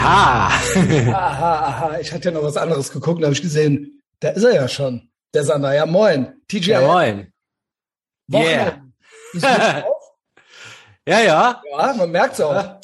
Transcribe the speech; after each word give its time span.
Aha. 0.00 0.48
aha, 1.12 1.64
aha. 1.66 1.98
Ich 2.00 2.12
hatte 2.12 2.28
ja 2.28 2.34
noch 2.34 2.42
was 2.42 2.56
anderes 2.56 2.90
geguckt, 2.90 3.20
da 3.20 3.26
habe 3.26 3.34
ich 3.34 3.42
gesehen, 3.42 4.02
da 4.20 4.30
ist 4.30 4.44
er 4.44 4.54
ja 4.54 4.68
schon. 4.68 5.10
Der 5.34 5.44
Sander, 5.44 5.74
ja 5.74 5.86
moin. 5.86 6.40
TJ. 6.48 6.70
Ja, 6.70 6.80
moin. 6.80 7.32
Yeah. 8.32 8.82
Yeah. 9.34 9.84
ja, 11.06 11.20
ja. 11.20 11.62
Ja, 11.70 11.94
man 11.94 12.10
merkt's 12.10 12.40
auch. 12.40 12.80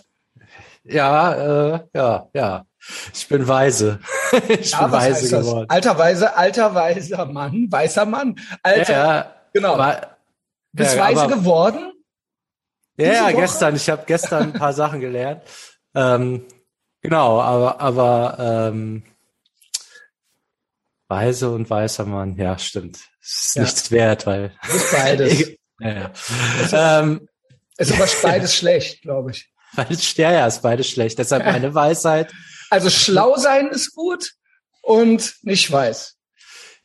Ja, 0.84 1.74
äh, 1.74 1.80
ja, 1.94 2.28
ja. 2.32 2.66
Ich 3.12 3.28
bin 3.28 3.48
weise. 3.48 3.98
ich 4.48 4.70
ja, 4.70 4.82
bin 4.82 4.92
weise 4.92 5.38
geworden. 5.38 5.66
Alter 5.68 5.98
weise, 5.98 6.36
alter 6.36 6.74
weiser 6.74 7.26
Mann, 7.26 7.66
weißer 7.70 8.06
Mann. 8.06 8.36
Alter, 8.62 8.92
ja, 8.92 9.34
genau. 9.52 9.74
Aber, 9.74 10.16
Bist 10.72 10.94
ja, 10.96 11.02
weise 11.02 11.22
aber, 11.22 11.34
geworden? 11.34 11.92
Ja, 12.96 13.12
ja 13.12 13.32
gestern. 13.32 13.74
Ich 13.74 13.90
habe 13.90 14.04
gestern 14.06 14.42
ein 14.44 14.52
paar 14.52 14.72
Sachen 14.72 15.00
gelernt. 15.00 15.42
Ähm, 15.94 16.46
genau, 17.08 17.40
aber, 17.40 17.80
aber 17.80 18.36
ähm, 18.72 19.02
weise 21.08 21.50
und 21.50 21.68
weißer 21.68 22.04
Mann, 22.04 22.36
ja, 22.36 22.58
stimmt. 22.58 22.98
Es 23.22 23.42
ist 23.48 23.56
Ja. 23.56 23.62
nichts 23.62 23.90
wert, 23.90 24.26
weil. 24.26 24.52
Das 24.66 24.74
ist 24.76 24.92
beides. 24.92 25.38
ja, 25.80 26.10
ja. 26.72 27.00
ähm, 27.00 27.28
ist 27.78 27.92
aber 27.92 28.08
beides 28.22 28.54
schlecht, 28.54 29.02
glaube 29.02 29.30
ich. 29.32 29.50
beides, 29.76 30.16
ja, 30.16 30.32
ja, 30.32 30.46
ist 30.46 30.62
beides 30.62 30.88
schlecht. 30.88 31.18
Deshalb 31.18 31.44
meine 31.46 31.74
Weisheit. 31.74 32.32
Also 32.70 32.90
schlau 32.90 33.36
sein 33.36 33.68
ist 33.68 33.94
gut 33.94 34.32
und 34.82 35.34
nicht 35.42 35.70
weiß. 35.70 36.14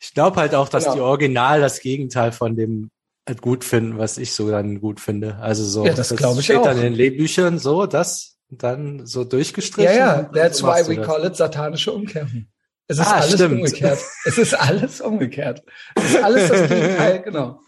Ich 0.00 0.14
glaube 0.14 0.40
halt 0.40 0.54
auch, 0.54 0.68
dass 0.68 0.84
Genau. 0.84 0.94
die 0.96 1.00
Original 1.00 1.60
das 1.60 1.80
Gegenteil 1.80 2.32
von 2.32 2.56
dem 2.56 2.90
halt 3.28 3.40
gut 3.40 3.64
finden, 3.64 3.98
was 3.98 4.18
ich 4.18 4.32
so 4.34 4.50
dann 4.50 4.80
gut 4.80 4.98
finde. 5.00 5.36
Also 5.36 5.64
so, 5.64 5.86
Ja, 5.86 5.94
das 5.94 6.14
glaube 6.14 6.40
ich 6.40 6.46
steht 6.46 6.58
auch. 6.58 6.64
dann 6.64 6.76
in 6.78 6.82
den 6.82 6.94
Lehrbüchern 6.94 7.58
so, 7.60 7.86
das 7.86 8.36
dann 8.58 9.06
so 9.06 9.24
durchgestrichen. 9.24 9.92
Ja, 9.92 9.98
ja, 9.98 10.22
that's 10.24 10.62
why 10.62 10.86
we 10.86 11.00
call 11.00 11.24
it 11.24 11.36
satanische 11.36 11.90
Umkehrung. 11.92 12.46
Es 12.86 12.98
ist 12.98 13.06
Ah, 13.06 13.20
alles 13.20 13.32
stimmt. 13.34 13.54
umgekehrt. 13.60 13.98
Es 14.26 14.38
ist 14.38 14.54
alles 14.54 15.00
umgekehrt. 15.00 15.62
Es 15.94 16.04
ist 16.10 16.22
alles 16.22 16.48
das 16.50 16.68
Gegenteil, 16.68 17.22
genau. 17.24 17.60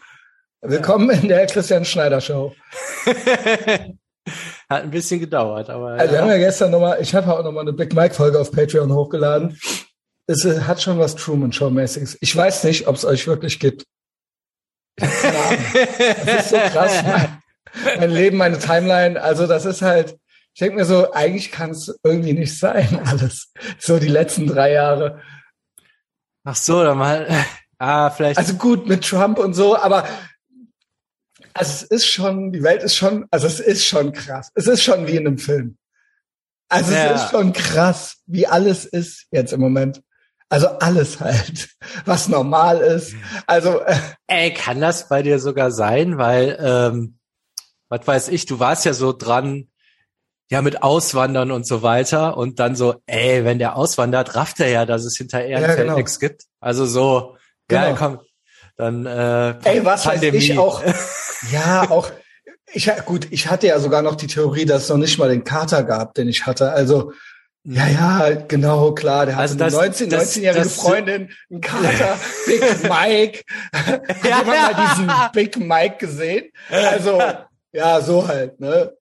Willkommen 0.61 1.09
in 1.09 1.27
der 1.27 1.45
Christian 1.47 1.85
Schneider 1.85 2.21
Show. 2.21 2.53
Hat 4.69 4.83
ein 4.83 4.91
bisschen 4.91 5.19
gedauert, 5.19 5.69
aber 5.69 5.91
Also 5.93 6.13
wir 6.13 6.21
haben 6.21 6.27
ja. 6.29 6.35
ja 6.35 6.45
gestern 6.45 6.71
nochmal, 6.71 6.99
ich 7.01 7.13
habe 7.15 7.31
auch 7.33 7.43
nochmal 7.43 7.61
eine 7.61 7.73
Big 7.73 7.93
Mike 7.93 8.13
Folge 8.15 8.39
auf 8.39 8.51
Patreon 8.51 8.91
hochgeladen. 8.93 9.59
Es 10.27 10.43
äh, 10.45 10.61
hat 10.61 10.81
schon 10.81 10.97
was 10.99 11.15
Truman 11.15 11.51
Show 11.53 11.69
mäßiges. 11.69 12.17
Ich 12.21 12.35
weiß 12.35 12.63
nicht, 12.63 12.87
ob 12.87 12.95
es 12.95 13.05
euch 13.05 13.27
wirklich 13.27 13.59
gibt. 13.59 13.85
Das 14.97 15.11
ist 15.13 16.49
so 16.49 16.57
krass. 16.57 17.03
Mein, 17.03 17.99
mein 17.99 18.11
Leben, 18.11 18.37
meine 18.37 18.57
Timeline. 18.59 19.21
Also 19.21 19.45
das 19.45 19.65
ist 19.65 19.81
halt, 19.81 20.17
ich 20.55 20.59
denke 20.59 20.77
mir 20.77 20.85
so, 20.85 21.11
eigentlich 21.11 21.51
kann 21.51 21.71
es 21.71 21.93
irgendwie 22.01 22.31
nicht 22.31 22.57
sein, 22.57 23.01
alles. 23.05 23.51
So 23.77 23.99
die 23.99 24.07
letzten 24.07 24.47
drei 24.47 24.71
Jahre. 24.71 25.21
Ach 26.45 26.55
so, 26.55 26.81
dann 26.83 26.97
mal. 26.97 27.27
Ah, 27.77 28.09
vielleicht. 28.09 28.37
Also 28.37 28.53
gut, 28.53 28.87
mit 28.87 29.03
Trump 29.03 29.37
und 29.37 29.53
so, 29.53 29.77
aber 29.77 30.07
also 31.53 31.71
es 31.73 31.83
ist 31.83 32.07
schon, 32.07 32.53
die 32.53 32.63
Welt 32.63 32.81
ist 32.83 32.95
schon, 32.95 33.25
also 33.31 33.47
es 33.47 33.59
ist 33.59 33.85
schon 33.85 34.13
krass. 34.13 34.49
Es 34.55 34.65
ist 34.65 34.81
schon 34.81 35.07
wie 35.07 35.17
in 35.17 35.27
einem 35.27 35.37
Film. 35.37 35.77
Also 36.69 36.93
Ja. 36.93 37.11
es 37.11 37.23
ist 37.23 37.31
schon 37.31 37.51
krass, 37.51 38.21
wie 38.27 38.47
alles 38.47 38.85
ist 38.85 39.27
jetzt 39.31 39.51
im 39.51 39.59
Moment. 39.59 40.01
Also 40.47 40.69
alles 40.79 41.19
halt, 41.19 41.67
was 42.05 42.29
normal 42.29 42.77
ist. 42.77 43.13
Also 43.45 43.81
äh, 43.81 43.97
Ey, 44.27 44.53
kann 44.53 44.79
das 44.79 45.09
bei 45.09 45.21
dir 45.21 45.39
sogar 45.39 45.69
sein? 45.71 46.17
Weil, 46.17 46.57
ähm, 46.61 47.19
was 47.89 48.07
weiß 48.07 48.27
ich, 48.29 48.45
du 48.45 48.59
warst 48.59 48.85
ja 48.85 48.93
so 48.93 49.11
dran, 49.11 49.69
ja, 50.49 50.61
mit 50.61 50.83
Auswandern 50.83 51.51
und 51.51 51.65
so 51.67 51.81
weiter. 51.81 52.37
Und 52.37 52.59
dann 52.59 52.75
so, 52.75 52.95
ey, 53.07 53.43
wenn 53.45 53.59
der 53.59 53.75
auswandert, 53.75 54.35
rafft 54.35 54.59
er 54.59 54.69
ja, 54.69 54.85
dass 54.85 55.03
es 55.05 55.17
hinter 55.17 55.43
Ehrenfeld 55.43 55.77
genau. 55.79 55.95
nichts 55.97 56.19
gibt. 56.19 56.43
Also 56.59 56.85
so, 56.85 57.35
ja, 57.71 57.85
Genau. 57.85 57.95
komm, 57.97 58.19
dann 58.77 59.05
äh, 59.05 59.55
ey, 59.63 59.83
was 59.85 60.05
weiß 60.05 60.13
Pandemie. 60.13 60.37
ich 60.37 60.57
auch. 60.57 60.81
Ja, 61.51 61.89
auch. 61.91 62.09
Ich 62.73 62.89
gut, 63.05 63.27
ich 63.31 63.47
hatte 63.49 63.67
ja 63.67 63.79
sogar 63.79 64.01
noch 64.01 64.15
die 64.15 64.25
Theorie, 64.27 64.65
dass 64.65 64.83
es 64.83 64.89
noch 64.89 64.97
nicht 64.97 65.19
mal 65.19 65.29
den 65.29 65.43
Kater 65.43 65.83
gab, 65.83 66.13
den 66.15 66.27
ich 66.27 66.45
hatte. 66.47 66.71
Also 66.71 67.11
ja, 67.63 67.87
ja, 67.87 68.29
genau, 68.47 68.93
klar. 68.93 69.25
Der 69.27 69.37
Also 69.37 69.55
das- 69.55 69.73
eine 69.75 69.83
19, 69.87 70.09
das- 70.09 70.35
19-jährige 70.35 70.63
das- 70.63 70.75
Freundin, 70.75 71.29
einen 71.51 71.61
Kater, 71.61 72.17
Big 72.47 72.61
Mike. 72.83 73.43
Hat 73.73 74.01
Ja. 74.23 74.39
jemand 74.39 74.47
mal 74.47 74.87
diesen 74.89 75.11
Big 75.33 75.57
Mike 75.57 75.97
gesehen? 75.97 76.51
Also, 76.71 77.21
ja, 77.71 78.01
so 78.01 78.27
halt, 78.27 78.59
ne? 78.59 78.93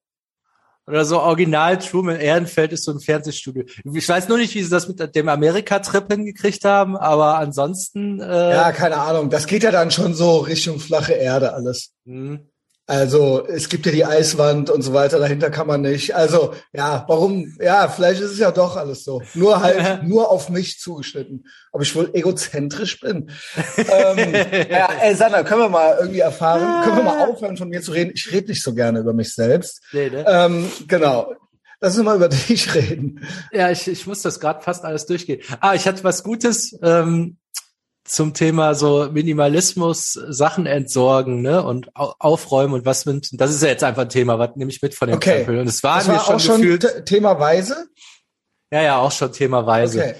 Oder 0.86 1.04
so 1.04 1.20
Original 1.20 1.78
Truman 1.78 2.16
Ehrenfeld 2.20 2.72
ist 2.72 2.84
so 2.84 2.92
ein 2.92 3.00
Fernsehstudio. 3.00 3.64
Ich 3.94 4.08
weiß 4.08 4.28
nur 4.28 4.36
nicht, 4.38 4.54
wie 4.54 4.62
sie 4.62 4.70
das 4.70 4.86
mit 4.86 5.14
dem 5.14 5.28
Amerika-Trip 5.28 6.10
hingekriegt 6.12 6.64
haben, 6.64 6.96
aber 6.96 7.38
ansonsten 7.38 8.20
äh, 8.20 8.50
Ja, 8.50 8.72
keine 8.72 8.96
Ahnung. 8.96 9.30
Das 9.30 9.46
geht 9.46 9.62
ja 9.62 9.70
dann 9.70 9.90
schon 9.90 10.14
so 10.14 10.38
Richtung 10.38 10.78
flache 10.78 11.14
Erde 11.14 11.54
alles. 11.54 11.92
hm. 12.04 12.40
Also 12.86 13.46
es 13.46 13.70
gibt 13.70 13.86
ja 13.86 13.92
die 13.92 14.04
Eiswand 14.04 14.68
und 14.68 14.82
so 14.82 14.92
weiter, 14.92 15.18
dahinter 15.18 15.48
kann 15.50 15.66
man 15.66 15.80
nicht. 15.80 16.14
Also 16.14 16.52
ja, 16.72 17.04
warum? 17.08 17.56
Ja, 17.58 17.88
vielleicht 17.88 18.20
ist 18.20 18.32
es 18.32 18.38
ja 18.38 18.50
doch 18.50 18.76
alles 18.76 19.04
so. 19.04 19.22
Nur 19.32 19.62
halt 19.62 20.02
nur 20.04 20.30
auf 20.30 20.50
mich 20.50 20.78
zugeschnitten. 20.78 21.46
Ob 21.72 21.80
ich 21.80 21.96
wohl 21.96 22.10
egozentrisch 22.12 23.00
bin. 23.00 23.30
ähm, 23.78 24.34
ja, 24.70 24.90
ey, 25.00 25.14
Sander, 25.14 25.44
können 25.44 25.62
wir 25.62 25.68
mal 25.70 25.96
irgendwie 25.98 26.20
erfahren? 26.20 26.84
Können 26.84 26.96
wir 26.98 27.04
mal 27.04 27.26
aufhören, 27.26 27.56
von 27.56 27.70
mir 27.70 27.80
zu 27.80 27.92
reden? 27.92 28.12
Ich 28.14 28.30
rede 28.30 28.48
nicht 28.48 28.62
so 28.62 28.74
gerne 28.74 28.98
über 29.00 29.14
mich 29.14 29.34
selbst. 29.34 29.82
nee, 29.92 30.10
ne? 30.10 30.24
Ähm, 30.28 30.70
genau. 30.86 31.32
Lass 31.80 31.96
uns 31.96 32.04
mal 32.04 32.16
über 32.16 32.28
dich 32.48 32.74
reden. 32.74 33.26
Ja, 33.50 33.70
ich, 33.70 33.88
ich 33.88 34.06
muss 34.06 34.20
das 34.20 34.40
gerade 34.40 34.62
fast 34.62 34.84
alles 34.84 35.06
durchgehen. 35.06 35.40
Ah, 35.60 35.74
ich 35.74 35.86
hatte 35.86 36.04
was 36.04 36.22
Gutes 36.22 36.78
ähm, 36.82 37.38
zum 38.04 38.34
Thema 38.34 38.74
so 38.74 39.08
Minimalismus, 39.10 40.12
Sachen 40.12 40.66
entsorgen 40.66 41.40
ne? 41.42 41.62
und 41.62 41.94
au 41.96 42.14
aufräumen 42.18 42.74
und 42.74 42.84
was 42.84 43.06
mit. 43.06 43.28
Das 43.32 43.50
ist 43.50 43.62
ja 43.62 43.68
jetzt 43.68 43.82
einfach 43.84 44.02
ein 44.02 44.08
Thema, 44.10 44.38
was 44.38 44.50
nehme 44.56 44.70
ich 44.70 44.82
mit 44.82 44.94
von 44.94 45.08
dem 45.08 45.16
Okay. 45.16 45.36
Krempel. 45.36 45.60
Und 45.60 45.68
es 45.68 45.82
war 45.82 45.98
Das 45.98 46.08
war 46.08 46.20
schon 46.24 46.34
auch 46.34 46.40
schon 46.40 46.60
gefühlt. 46.60 46.82
T- 46.82 47.02
Thema 47.04 47.40
Weise. 47.40 47.86
Ja, 48.70 48.82
ja, 48.82 48.98
auch 48.98 49.12
schon 49.12 49.32
themaweise. 49.32 50.00
Okay. 50.00 50.14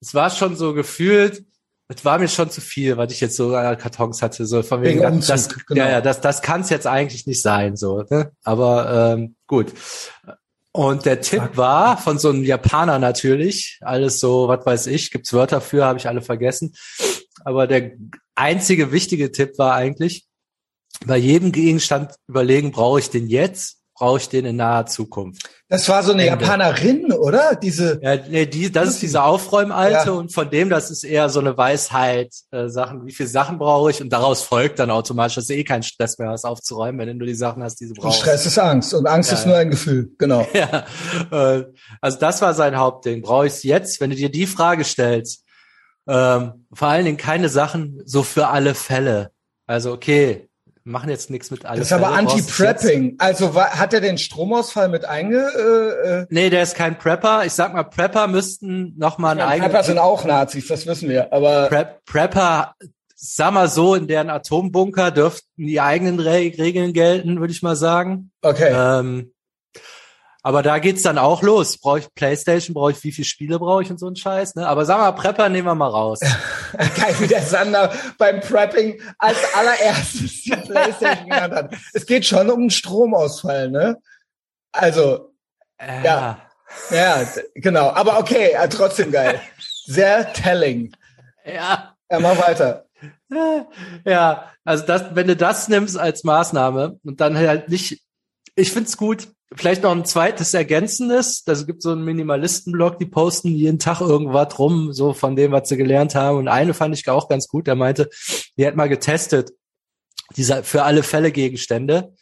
Es 0.00 0.14
war 0.14 0.30
schon 0.30 0.56
so 0.56 0.74
gefühlt, 0.74 1.44
es 1.88 2.04
war 2.04 2.18
mir 2.18 2.28
schon 2.28 2.50
zu 2.50 2.60
viel, 2.60 2.96
was 2.96 3.12
ich 3.12 3.20
jetzt 3.20 3.36
so 3.36 3.54
an 3.54 3.76
Kartons 3.78 4.22
hatte. 4.22 4.46
So 4.46 4.62
von 4.62 4.82
wegen, 4.82 5.00
Wegen 5.00 5.20
das, 5.20 5.46
Umzug, 5.46 5.66
genau. 5.66 5.82
ja, 5.84 5.90
ja, 5.90 6.00
das, 6.00 6.20
das 6.20 6.42
kann 6.42 6.60
es 6.62 6.70
jetzt 6.70 6.86
eigentlich 6.86 7.26
nicht 7.26 7.42
sein, 7.42 7.76
so. 7.76 8.04
Ne? 8.10 8.32
Aber 8.44 9.14
ähm, 9.16 9.36
gut. 9.46 9.72
Und 10.72 11.04
der 11.04 11.20
Tipp 11.20 11.56
war 11.56 11.98
von 11.98 12.18
so 12.18 12.28
einem 12.28 12.44
Japaner 12.44 13.00
natürlich, 13.00 13.78
alles 13.82 14.20
so, 14.20 14.46
was 14.46 14.64
weiß 14.64 14.86
ich, 14.86 15.10
gibt's 15.10 15.32
Wörter 15.32 15.60
für, 15.60 15.84
habe 15.84 15.98
ich 15.98 16.06
alle 16.06 16.22
vergessen. 16.22 16.74
Aber 17.44 17.66
der 17.66 17.92
einzige 18.34 18.92
wichtige 18.92 19.32
Tipp 19.32 19.58
war 19.58 19.74
eigentlich, 19.74 20.26
bei 21.06 21.16
jedem 21.16 21.52
Gegenstand 21.52 22.14
überlegen, 22.28 22.72
brauche 22.72 22.98
ich 22.98 23.10
den 23.10 23.28
jetzt, 23.28 23.76
brauche 23.94 24.18
ich 24.18 24.28
den 24.28 24.44
in 24.46 24.56
naher 24.56 24.86
Zukunft. 24.86 25.48
Das 25.68 25.88
war 25.88 26.02
so 26.02 26.12
eine 26.12 26.26
Ende. 26.26 26.44
Japanerin, 26.44 27.12
oder? 27.12 27.54
Diese. 27.54 28.00
Ja, 28.02 28.16
nee, 28.16 28.44
die, 28.46 28.72
das 28.72 28.88
ist 28.88 29.02
diese 29.02 29.22
Aufräumalte 29.22 30.06
Ja. 30.08 30.12
und 30.12 30.32
von 30.32 30.50
dem, 30.50 30.68
das 30.68 30.90
ist 30.90 31.04
eher 31.04 31.28
so 31.28 31.38
eine 31.38 31.56
Weisheit, 31.56 32.34
äh, 32.50 32.68
Sachen, 32.68 33.06
wie 33.06 33.12
viele 33.12 33.28
Sachen 33.28 33.58
brauche 33.58 33.90
ich 33.90 34.00
und 34.02 34.10
daraus 34.10 34.42
folgt 34.42 34.78
dann 34.78 34.90
automatisch, 34.90 35.36
dass 35.36 35.46
du 35.46 35.54
eh 35.54 35.62
keinen 35.64 35.82
Stress 35.84 36.18
mehr 36.18 36.30
hast 36.30 36.44
aufzuräumen, 36.44 37.06
wenn 37.06 37.18
du 37.18 37.26
die 37.26 37.34
Sachen 37.34 37.62
hast, 37.62 37.76
die 37.80 37.84
du 37.86 37.92
Und 37.92 38.00
brauchst. 38.00 38.20
Stress 38.20 38.46
ist 38.46 38.58
Angst 38.58 38.92
und 38.94 39.06
Angst 39.06 39.30
Ja, 39.30 39.38
ist 39.38 39.46
nur 39.46 39.56
ein 39.56 39.70
Gefühl. 39.70 40.10
Genau. 40.18 40.46
Ja, 40.54 40.86
äh, 41.30 41.64
also 42.00 42.18
das 42.18 42.42
war 42.42 42.52
sein 42.54 42.76
Hauptding. 42.76 43.22
Brauche 43.22 43.46
ich 43.46 43.52
es 43.52 43.62
jetzt? 43.62 44.00
Wenn 44.00 44.10
du 44.10 44.16
dir 44.16 44.30
die 44.30 44.46
Frage 44.46 44.82
stellst, 44.84 45.44
ähm, 46.10 46.66
vor 46.72 46.88
allen 46.88 47.04
Dingen 47.04 47.16
keine 47.16 47.48
Sachen 47.48 48.02
so 48.04 48.22
für 48.22 48.48
alle 48.48 48.74
Fälle. 48.74 49.30
Also 49.66 49.92
okay, 49.92 50.48
machen 50.82 51.08
jetzt 51.08 51.30
nichts 51.30 51.50
mit 51.50 51.64
alle 51.64 51.78
Das 51.78 51.88
ist 51.88 51.92
aber? 51.92 52.08
Anti-Prepping. 52.08 53.16
Also 53.18 53.54
hat 53.54 53.94
er 53.94 54.00
den 54.00 54.18
Stromausfall 54.18 54.88
mit 54.88 55.04
einge... 55.04 55.38
Äh, 55.38 56.08
äh, 56.22 56.26
Nee, 56.30 56.50
der 56.50 56.64
ist 56.64 56.74
kein 56.74 56.98
Prepper. 56.98 57.44
Ich 57.44 57.52
sag 57.52 57.72
mal, 57.72 57.84
Prepper 57.84 58.26
müssten 58.26 58.94
noch 58.98 59.18
mal 59.18 59.30
einen 59.30 59.40
eigenen 59.40 59.70
Prepper 59.70 59.84
sind 59.84 59.98
auch 59.98 60.24
Nazis, 60.24 60.66
das 60.66 60.86
wissen 60.86 61.08
wir. 61.08 61.32
Aber 61.32 61.68
Prep, 61.68 62.04
Prepper, 62.04 62.74
sag 63.14 63.52
mal 63.52 63.68
so, 63.68 63.94
in 63.94 64.08
deren 64.08 64.30
Atombunker 64.30 65.10
dürften 65.10 65.46
die 65.56 65.80
eigenen 65.80 66.18
Re 66.18 66.52
Regeln 66.58 66.92
gelten, 66.92 67.38
würde 67.38 67.52
ich 67.52 67.62
mal 67.62 67.76
sagen. 67.76 68.32
okay. 68.42 68.72
Ähm, 68.74 69.32
aber 70.42 70.62
da 70.62 70.78
geht's 70.78 71.02
dann 71.02 71.18
auch 71.18 71.42
los. 71.42 71.78
Brauche 71.78 71.98
ich 72.00 72.14
Playstation, 72.14 72.74
brauche 72.74 72.92
ich, 72.92 73.02
wie 73.04 73.12
viele 73.12 73.24
Spiele 73.26 73.58
brauche 73.58 73.82
ich 73.82 73.90
und 73.90 73.98
so 73.98 74.06
ein 74.08 74.16
Scheiß, 74.16 74.54
ne? 74.54 74.66
Aber 74.66 74.84
sag 74.84 74.98
mal, 74.98 75.12
Prepper 75.12 75.48
nehmen 75.48 75.66
wir 75.68 75.74
mal 75.74 75.88
raus. 75.88 76.20
Geil, 76.72 77.14
wie 77.18 77.26
der 77.26 77.42
Sander 77.42 77.92
beim 78.18 78.40
Prepping 78.40 79.00
als 79.18 79.38
allererstes 79.54 80.42
die 80.42 80.50
Playstation 80.56 81.28
genannt 81.28 81.54
hat. 81.54 81.74
Es 81.92 82.06
geht 82.06 82.24
schon 82.26 82.50
um 82.50 82.60
einen 82.60 82.70
Stromausfall, 82.70 83.70
ne? 83.70 83.96
Also, 84.72 85.32
Äh, 85.78 86.04
Ja. 86.04 86.38
ja, 86.90 87.26
genau. 87.54 87.90
Aber 87.90 88.18
okay, 88.18 88.52
ja, 88.52 88.66
trotzdem 88.66 89.10
geil. 89.12 89.40
Sehr 89.86 90.32
telling. 90.32 90.92
Ja. 91.44 91.94
Ja, 92.10 92.18
mach 92.20 92.36
weiter. 92.38 92.86
Ja, 94.04 94.50
also 94.64 94.84
das, 94.86 95.14
wenn 95.14 95.26
du 95.26 95.36
das 95.36 95.68
nimmst 95.68 95.98
als 95.98 96.24
Maßnahme 96.24 96.98
und 97.04 97.20
dann 97.20 97.36
halt 97.36 97.68
nicht, 97.68 98.02
ich 98.56 98.72
find's 98.72 98.96
gut, 98.96 99.28
vielleicht 99.54 99.82
noch 99.82 99.92
ein 99.92 100.04
zweites 100.04 100.54
Ergänzendes. 100.54 101.44
Das 101.44 101.66
gibt 101.66 101.82
so 101.82 101.90
einen 101.90 102.04
Minimalisten-Blog, 102.04 102.98
die 102.98 103.06
posten 103.06 103.48
jeden 103.48 103.78
Tag 103.78 104.00
irgendwas 104.00 104.58
rum, 104.58 104.92
so 104.92 105.12
von 105.12 105.36
dem, 105.36 105.52
was 105.52 105.68
sie 105.68 105.76
gelernt 105.76 106.14
haben. 106.14 106.38
Und 106.38 106.48
eine 106.48 106.74
fand 106.74 106.94
ich 106.94 107.08
auch 107.08 107.28
ganz 107.28 107.48
gut, 107.48 107.66
der 107.66 107.74
meinte, 107.74 108.08
die 108.56 108.66
hat 108.66 108.76
mal 108.76 108.88
getestet, 108.88 109.50
diese 110.36 110.62
für 110.62 110.84
alle 110.84 111.02
Fälle 111.02 111.32
Gegenstände. 111.32 112.14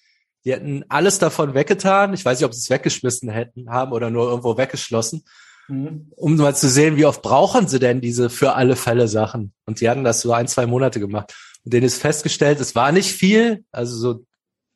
Die 0.44 0.52
hätten 0.52 0.84
alles 0.88 1.18
davon 1.18 1.54
weggetan. 1.54 2.14
Ich 2.14 2.24
weiß 2.24 2.38
nicht, 2.38 2.46
ob 2.46 2.54
sie 2.54 2.60
es 2.60 2.70
weggeschmissen 2.70 3.28
hätten, 3.28 3.70
haben 3.70 3.92
oder 3.92 4.08
nur 4.08 4.28
irgendwo 4.28 4.56
weggeschlossen. 4.56 5.24
Mhm. 5.68 6.10
Um 6.16 6.36
mal 6.36 6.56
zu 6.56 6.68
sehen, 6.68 6.96
wie 6.96 7.04
oft 7.04 7.20
brauchen 7.20 7.68
sie 7.68 7.78
denn 7.78 8.00
diese 8.00 8.30
für 8.30 8.54
alle 8.54 8.76
Fälle 8.76 9.08
Sachen? 9.08 9.52
Und 9.66 9.80
die 9.80 9.90
hatten 9.90 10.04
das 10.04 10.22
so 10.22 10.32
ein, 10.32 10.48
zwei 10.48 10.66
Monate 10.66 11.00
gemacht. 11.00 11.34
Und 11.64 11.74
denen 11.74 11.86
ist 11.86 12.00
festgestellt, 12.00 12.60
es 12.60 12.74
war 12.74 12.92
nicht 12.92 13.12
viel, 13.12 13.64
also 13.72 13.96
so 13.96 14.24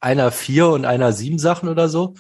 einer 0.01 0.31
vier 0.33 0.69
und 0.69 0.85
einer 0.85 1.13
sieben 1.13 1.39
Sachen 1.39 1.69
oder 1.69 1.89
so. 1.89 2.15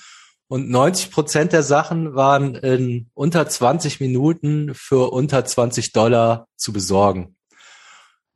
Und 0.53 0.69
90 0.69 1.11
Prozent 1.11 1.55
der 1.55 1.63
Sachen 1.63 2.15
waren 2.15 2.55
in 2.57 3.09
unter 3.15 3.49
20 3.49 4.01
Minuten 4.01 4.75
für 4.75 5.11
unter 5.11 5.47
20 5.47 5.93
Dollar 5.93 6.47
zu 6.57 6.75
besorgen. 6.75 7.37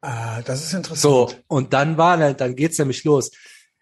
Ah, 0.00 0.40
das 0.40 0.64
ist 0.64 0.72
interessant. 0.72 0.98
So, 0.98 1.30
und 1.46 1.74
dann 1.74 1.98
war, 1.98 2.16
dann 2.32 2.56
geht's 2.56 2.78
nämlich 2.78 3.04
los. 3.04 3.32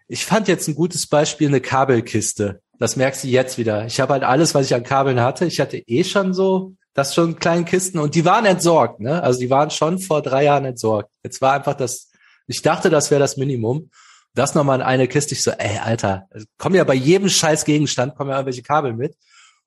Ich 0.09 0.25
fand 0.25 0.49
jetzt 0.49 0.67
ein 0.67 0.75
gutes 0.75 1.07
Beispiel 1.07 1.47
eine 1.47 1.61
Kabelkiste. 1.61 2.61
Das 2.81 2.97
merkst 2.97 3.23
du 3.23 3.29
jetzt 3.29 3.57
wieder. 3.57 3.87
Ich 3.87 4.01
habe 4.01 4.15
halt 4.15 4.25
alles, 4.25 4.53
was 4.53 4.67
ich 4.67 4.75
an 4.75 4.83
Kabeln 4.83 5.21
hatte. 5.21 5.45
Ich 5.45 5.61
hatte 5.61 5.79
eh 5.79 6.03
schon 6.03 6.35
so, 6.35 6.75
das 6.93 7.15
schon 7.15 7.39
kleinen 7.39 7.67
Kisten 7.67 8.01
und 8.01 8.17
die 8.17 8.25
waren 8.25 8.47
entsorgt, 8.47 8.99
ne? 8.99 9.23
Also 9.23 9.39
die 9.39 9.51
waren 9.51 9.71
schon 9.71 10.01
vor 10.01 10.23
drei 10.23 10.43
Jahren 10.43 10.65
entsorgt. 10.65 11.13
Jetzt 11.23 11.41
war 11.41 11.53
einfach 11.53 11.75
das, 11.75 12.11
ich 12.49 12.63
dachte, 12.63 12.91
das 12.91 13.13
wäre 13.13 13.21
das 13.21 13.37
Minimum 13.37 13.91
das 14.35 14.55
nochmal 14.55 14.81
in 14.81 14.87
eine 14.87 15.09
Kiste. 15.09 15.35
Ich 15.35 15.43
so, 15.43 15.51
ey, 15.53 15.79
Alter, 15.79 16.29
kommen 16.59 16.75
ja 16.75 16.85
bei 16.85 16.95
jedem 16.95 17.29
scheiß 17.29 17.65
Gegenstand, 17.65 18.17
kommen 18.17 18.31
ja 18.31 18.37
irgendwelche 18.37 18.63
Kabel 18.63 18.93
mit. 18.93 19.17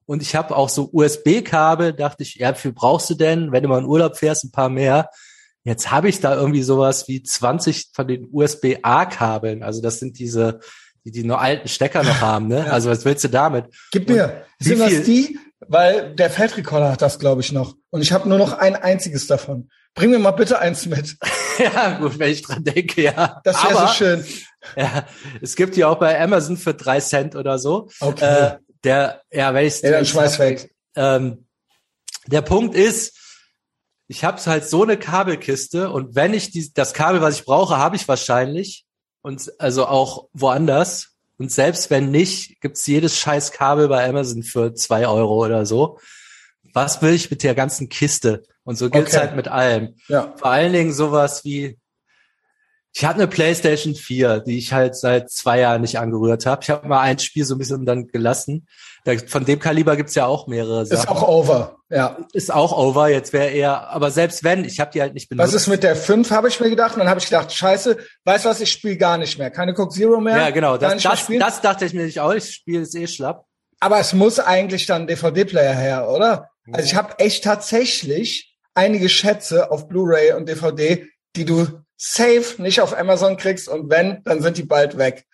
Und 0.06 0.22
ich 0.22 0.36
habe 0.36 0.56
auch 0.56 0.70
so 0.70 0.90
USB-Kabel, 0.92 1.94
dachte 1.94 2.24
ich, 2.24 2.36
ja, 2.36 2.54
wie 2.54 2.60
viel 2.60 2.74
brauchst 2.74 3.10
du 3.10 3.16
denn, 3.16 3.52
wenn 3.52 3.64
du 3.64 3.70
mal 3.70 3.80
in 3.80 3.86
Urlaub 3.86 4.18
fährst, 4.18 4.46
ein 4.46 4.52
paar 4.52 4.70
mehr. 4.70 5.10
Jetzt 5.64 5.92
habe 5.92 6.08
ich 6.08 6.22
da 6.22 6.34
irgendwie 6.34 6.64
sowas 6.64 7.10
wie 7.10 7.22
20 7.22 7.90
von 7.94 8.08
den 8.08 8.30
USB-A-Kabeln. 8.32 9.64
Also 9.64 9.82
das 9.82 10.00
sind 10.00 10.18
diese, 10.18 10.62
die 11.04 11.12
die 11.12 11.26
nur 11.26 11.42
alten 11.42 11.68
Stecker 11.68 12.04
noch 12.04 12.22
haben. 12.22 12.48
Ne? 12.48 12.60
Ja. 12.60 12.72
Also 12.72 12.90
was 12.90 13.04
willst 13.04 13.26
du 13.26 13.28
damit? 13.28 13.66
Gib 13.92 14.08
mir. 14.08 14.46
sind 14.60 14.80
das 14.80 15.04
die? 15.04 15.38
Weil 15.60 16.16
der 16.16 16.30
Feldrecorder 16.30 16.92
hat 16.92 17.02
das, 17.02 17.20
glaube 17.20 17.42
ich, 17.42 17.52
noch. 17.52 17.76
Und 17.90 18.02
ich 18.02 18.14
habe 18.14 18.30
nur 18.30 18.38
noch 18.38 18.54
ein 18.54 18.76
einziges 18.76 19.28
davon. 19.28 19.70
Bring 19.98 20.12
mir 20.12 20.20
mal 20.20 20.30
bitte 20.30 20.60
eins 20.60 20.86
mit. 20.86 21.18
ja, 21.58 21.98
gut, 21.98 22.20
wenn 22.20 22.32
ich 22.32 22.44
dran 22.44 22.64
denke, 22.64 23.02
ja. 23.02 23.42
Das 23.44 23.64
wäre 23.64 23.88
so 23.88 23.94
schön. 23.94 24.26
Ja, 24.76 25.06
es 25.42 25.56
gibt 25.56 25.78
die 25.78 25.86
auch 25.86 25.98
bei 25.98 26.20
Amazon 26.20 26.58
für 26.58 26.74
drei 26.74 27.00
Cent 27.00 27.38
oder 27.38 27.58
so. 27.58 27.90
Okay. 28.02 28.26
Äh, 28.26 28.58
der, 28.84 29.22
ja, 29.32 29.54
wenn 29.54 29.66
ich 29.66 29.82
ja, 29.82 29.92
dann 29.92 30.06
schmeiß 30.06 30.40
weg. 30.40 30.76
Ähm, 30.94 31.46
der 32.26 32.42
Punkt 32.42 32.76
ist, 32.76 33.18
ich 34.10 34.26
habe 34.26 34.44
halt 34.46 34.68
so 34.68 34.84
eine 34.84 34.98
Kabelkiste 34.98 35.90
und 35.90 36.16
wenn 36.16 36.34
ich 36.34 36.52
die, 36.52 36.74
das 36.74 36.94
Kabel, 36.94 37.22
was 37.22 37.36
ich 37.36 37.46
brauche, 37.46 37.78
habe 37.78 37.96
ich 37.96 38.10
wahrscheinlich 38.10 38.86
und 39.22 39.50
also 39.58 39.86
auch 39.86 40.28
woanders. 40.34 41.14
Und 41.38 41.50
selbst 41.50 41.90
wenn 41.90 42.12
nicht, 42.12 42.60
gibt's 42.60 42.86
jedes 42.88 43.18
scheiß 43.18 43.54
Kabel 43.54 43.88
bei 43.88 44.06
Amazon 44.06 44.44
für 44.44 44.74
zwei 44.74 45.08
Euro 45.08 45.46
oder 45.46 45.66
so. 45.66 45.98
Was 46.74 47.02
will 47.02 47.14
ich 47.14 47.32
mit 47.32 47.42
der 47.44 47.56
ganzen 47.56 47.88
Kiste? 47.88 48.44
Und 48.68 48.78
so 48.78 48.90
gilt's 48.90 49.14
okay. 49.14 49.22
halt 49.22 49.36
mit 49.38 49.48
allem. 49.48 49.96
Ja. 50.10 50.34
Vor 50.36 50.52
allen 50.52 50.74
Dingen 50.74 50.92
sowas 50.92 51.46
wie 51.46 51.80
ich 52.94 53.06
hatte 53.06 53.20
eine 53.20 53.28
PlayStation 53.28 53.96
4, 53.96 54.40
die 54.40 54.58
ich 54.58 54.74
halt 54.74 54.96
seit 54.96 55.30
zwei 55.30 55.60
Jahren 55.60 55.82
nicht 55.82 56.00
angerührt 56.00 56.46
habe. 56.46 56.64
Ich 56.64 56.70
habe 56.70 56.88
mal 56.88 57.00
ein 57.00 57.20
Spiel 57.20 57.46
so 57.46 57.56
ein 57.56 57.60
bisschen 57.60 57.86
dann 57.86 58.08
gelassen. 58.08 58.68
Von 59.28 59.46
dem 59.46 59.60
Kaliber 59.60 59.96
gibt's 59.96 60.16
ja 60.16 60.26
auch 60.26 60.48
mehrere 60.48 60.86
Sachen. 60.86 61.04
Ist 61.04 61.08
auch 61.08 61.26
over, 61.26 61.78
ja. 61.90 62.18
Ist 62.34 62.52
auch 62.52 62.78
over, 62.78 63.08
jetzt 63.08 63.32
wäre 63.32 63.52
eher, 63.52 63.88
aber 63.90 64.12
selbst 64.12 64.44
wenn, 64.44 64.66
ich 64.66 64.82
habe 64.82 64.92
die 64.92 65.00
halt 65.00 65.14
nicht 65.14 65.30
benutzt. 65.30 65.48
Was 65.48 65.54
ist 65.54 65.68
mit 65.68 65.84
der 65.84 65.96
5, 65.96 66.30
habe 66.32 66.50
ich 66.50 66.60
mir 66.60 66.70
gedacht. 66.70 66.96
Und 66.96 67.00
dann 67.00 67.10
habe 67.10 67.20
ich 67.22 67.26
gedacht, 67.28 67.54
scheiße, 67.54 67.98
weißt 68.26 68.44
du 68.44 68.50
was, 68.50 68.60
ich 68.60 68.72
spiele 68.72 68.98
gar 68.98 69.18
nicht 69.18 69.38
mehr. 69.38 69.50
Keine 69.50 69.74
Coke 69.74 69.94
Zero 69.94 70.20
mehr. 70.20 70.36
Ja, 70.36 70.50
genau, 70.50 70.76
das, 70.78 71.02
das, 71.02 71.28
das 71.28 71.62
dachte 71.62 71.86
ich 71.86 71.94
mir 71.94 72.04
nicht 72.04 72.20
auch. 72.20 72.34
Ich 72.34 72.52
spiele 72.52 72.82
es 72.82 72.96
eh 72.96 73.08
schlapp. 73.08 73.46
Aber 73.80 74.00
es 74.00 74.12
muss 74.12 74.40
eigentlich 74.40 74.88
dann 74.88 75.08
DVD-Player 75.08 75.76
her, 75.76 76.10
oder? 76.10 76.50
Also 76.72 76.86
ich 76.86 76.96
habe 76.96 77.20
echt 77.20 77.44
tatsächlich 77.44 78.57
einige 78.78 79.10
Schätze 79.10 79.72
auf 79.72 79.90
Blu-ray 79.90 80.34
und 80.34 80.48
DVD, 80.48 81.08
die 81.36 81.46
du 81.46 81.68
safe 81.98 82.62
nicht 82.62 82.80
auf 82.80 82.98
Amazon 82.98 83.36
kriegst 83.36 83.68
und 83.68 83.90
wenn, 83.90 84.24
dann 84.24 84.42
sind 84.42 84.58
die 84.58 84.64
bald 84.64 84.98
weg. 84.98 85.26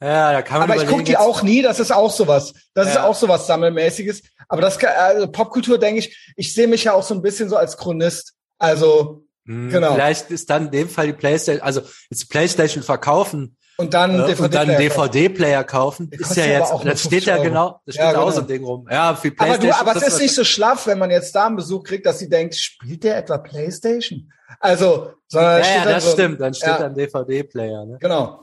Ja, 0.00 0.32
da 0.32 0.42
kann 0.42 0.60
man 0.60 0.70
Aber 0.70 0.82
ich 0.82 0.88
gucke 0.88 1.04
die 1.04 1.16
auch 1.16 1.42
nie, 1.42 1.62
das 1.62 1.78
ist 1.78 1.92
auch 1.92 2.10
sowas. 2.10 2.54
Das 2.74 2.86
ja. 2.86 2.92
ist 2.92 2.98
auch 3.00 3.14
sowas 3.14 3.46
Sammelmäßiges. 3.46 4.22
Aber 4.48 4.60
das 4.60 4.82
also 4.82 5.30
Popkultur, 5.30 5.78
denke 5.78 6.00
ich, 6.00 6.32
ich 6.36 6.54
sehe 6.54 6.66
mich 6.66 6.84
ja 6.84 6.92
auch 6.92 7.04
so 7.04 7.14
ein 7.14 7.22
bisschen 7.22 7.48
so 7.48 7.56
als 7.56 7.76
Chronist. 7.76 8.34
Also, 8.58 9.24
hm, 9.46 9.70
genau. 9.70 9.94
Vielleicht 9.94 10.30
ist 10.30 10.50
dann 10.50 10.66
in 10.66 10.70
dem 10.72 10.88
Fall 10.88 11.06
die 11.06 11.12
Playstation, 11.12 11.62
also 11.62 11.82
jetzt 12.10 12.28
Playstation 12.30 12.82
verkaufen 12.82 13.56
und 13.78 13.94
dann 13.94 14.20
äh, 14.20 14.26
DVD 14.26 14.76
DVD-Player 14.76 15.64
kaufen. 15.64 16.10
Ist 16.10 16.36
ja 16.36 16.44
jetzt, 16.44 16.72
das 16.84 17.02
steht 17.04 17.24
ja 17.24 17.38
genau, 17.38 17.80
das 17.86 17.94
steht 17.94 18.04
ja, 18.04 18.12
genau. 18.12 18.24
auch 18.24 18.32
so 18.32 18.40
ein 18.40 18.46
Ding 18.46 18.64
rum. 18.64 18.86
Ja, 18.90 19.14
für 19.14 19.30
PlayStation. 19.30 19.72
Aber, 19.72 19.84
du, 19.84 19.90
aber 19.90 20.06
es 20.06 20.14
ist 20.14 20.20
nicht 20.20 20.34
so 20.34 20.44
schlaff, 20.44 20.86
wenn 20.86 20.98
man 20.98 21.10
jetzt 21.10 21.34
da 21.34 21.46
einen 21.46 21.56
Besuch 21.56 21.82
kriegt, 21.84 22.06
dass 22.06 22.18
sie 22.18 22.28
denkt, 22.28 22.54
spielt 22.54 23.04
der 23.04 23.16
etwa 23.16 23.38
PlayStation? 23.38 24.30
Also, 24.60 25.12
sondern 25.26 25.62
ja, 25.62 25.66
ja 25.76 25.84
das 25.84 26.04
so, 26.04 26.12
stimmt, 26.12 26.40
dann 26.40 26.54
steht 26.54 26.68
ja, 26.68 26.78
dann 26.78 26.94
DVD-Player. 26.94 27.84
Ne? 27.86 27.98
Genau. 28.00 28.42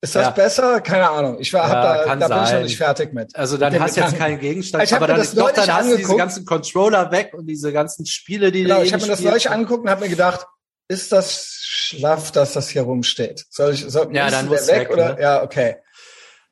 Ist 0.00 0.14
das 0.14 0.26
ja. 0.26 0.30
besser? 0.30 0.80
Keine 0.80 1.10
Ahnung. 1.10 1.38
Ich 1.40 1.52
war, 1.52 1.68
ja, 1.68 2.04
da, 2.04 2.16
da 2.16 2.28
bin 2.28 2.44
ich 2.44 2.52
noch 2.52 2.62
nicht 2.62 2.76
fertig 2.76 3.12
mit. 3.12 3.34
Also 3.34 3.56
dann 3.56 3.78
hast 3.80 3.96
du 3.96 4.00
jetzt 4.00 4.16
keinen 4.16 4.38
Gegenstand, 4.38 4.84
ich 4.84 4.94
aber 4.94 5.08
dann, 5.08 5.16
das 5.16 5.34
doch, 5.34 5.50
dann 5.50 5.72
hast 5.72 5.90
du 5.90 5.96
diese 5.96 6.16
ganzen 6.16 6.44
Controller 6.44 7.10
weg 7.10 7.34
und 7.36 7.46
diese 7.46 7.72
ganzen 7.72 8.06
Spiele, 8.06 8.52
die 8.52 8.62
Genau, 8.62 8.82
ich 8.82 8.92
habe 8.92 9.02
mir 9.02 9.08
das 9.08 9.20
neulich 9.20 9.50
angeguckt 9.50 9.82
und 9.82 9.90
habe 9.90 10.02
mir 10.02 10.08
gedacht, 10.08 10.46
ist 10.88 11.12
das 11.12 11.58
schlaff, 11.62 12.32
dass 12.32 12.54
das 12.54 12.70
hier 12.70 12.82
rumsteht? 12.82 13.46
Soll 13.50 13.74
ich, 13.74 13.84
soll, 13.84 14.14
ja, 14.14 14.30
dann 14.30 14.48
muss 14.48 14.66
weg, 14.66 14.88
weg 14.88 14.90
oder? 14.90 15.14
Ne? 15.14 15.22
Ja, 15.22 15.42
okay. 15.42 15.76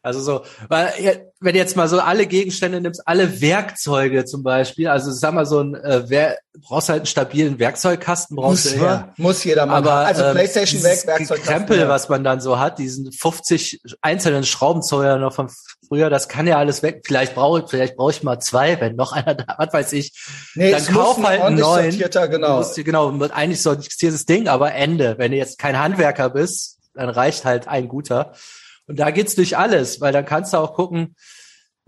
Also 0.07 0.21
so, 0.21 0.43
weil 0.69 1.33
wenn 1.41 1.55
du 1.55 1.59
jetzt 1.59 1.77
mal 1.77 1.89
so 1.89 1.99
alle 1.99 2.29
Gegenstände 2.29 2.81
nimmst, 2.81 3.03
alle 3.09 3.41
Werkzeuge 3.41 4.25
zum 4.25 4.45
Beispiel, 4.45 4.87
also 4.87 5.11
sag 5.11 5.35
mal 5.35 5.47
so 5.47 5.59
ein, 5.59 5.75
äh, 5.75 6.05
wer, 6.07 6.39
brauchst 6.61 6.91
halt 6.91 7.01
einen 7.01 7.07
stabilen 7.07 7.59
Werkzeugkasten, 7.59 8.37
brauchst 8.37 8.67
muss, 8.67 8.75
du 8.75 8.85
ja. 8.85 9.13
Muss 9.17 9.43
jeder 9.43 9.67
machen. 9.67 9.79
Aber, 9.79 10.07
also 10.07 10.23
ähm, 10.23 10.35
Playstation 10.35 10.85
weg, 10.85 11.05
Werkzeugkasten. 11.05 11.45
Krempel, 11.45 11.81
ja. 11.81 11.89
was 11.89 12.09
man 12.09 12.23
dann 12.23 12.41
so 12.41 12.61
hat, 12.61 12.79
diesen 12.79 13.11
50 13.11 13.81
einzelnen 14.01 14.45
Schraubenzeuger 14.45 15.19
noch 15.19 15.35
von 15.35 15.51
früher, 15.89 16.09
das 16.09 16.29
kann 16.29 16.47
ja 16.47 16.57
alles 16.57 16.85
weg. 16.85 17.03
Vielleicht 17.05 17.35
brauche 17.35 17.63
ich, 17.63 17.65
vielleicht 17.69 17.97
brauche 17.97 18.13
ich 18.13 18.23
mal 18.23 18.39
zwei, 18.39 18.81
wenn 18.81 18.95
noch 18.95 19.11
einer 19.11 19.35
da, 19.35 19.57
was 19.59 19.73
weiß 19.73 19.93
ich. 19.95 20.13
Nee, 20.55 20.71
dann 20.71 20.87
kauf 20.87 21.21
halt 21.21 21.43
einen 21.43 21.59
neuen. 21.59 21.99
Genau. 21.99 22.59
Musst, 22.59 22.77
genau, 22.77 23.13
eigentlich 23.33 23.61
sortiertes 23.61 24.25
Ding, 24.25 24.47
aber 24.47 24.73
Ende. 24.73 25.19
Wenn 25.19 25.33
du 25.33 25.37
jetzt 25.37 25.59
kein 25.59 25.77
Handwerker 25.77 26.31
bist, 26.31 26.79
dann 26.95 27.09
reicht 27.09 27.45
halt 27.45 27.67
ein 27.67 27.89
guter. 27.89 28.33
Und 28.87 28.99
da 28.99 29.11
geht's 29.11 29.35
durch 29.35 29.57
alles, 29.57 30.01
weil 30.01 30.13
dann 30.13 30.25
kannst 30.25 30.53
du 30.53 30.59
auch 30.59 30.75
gucken, 30.75 31.17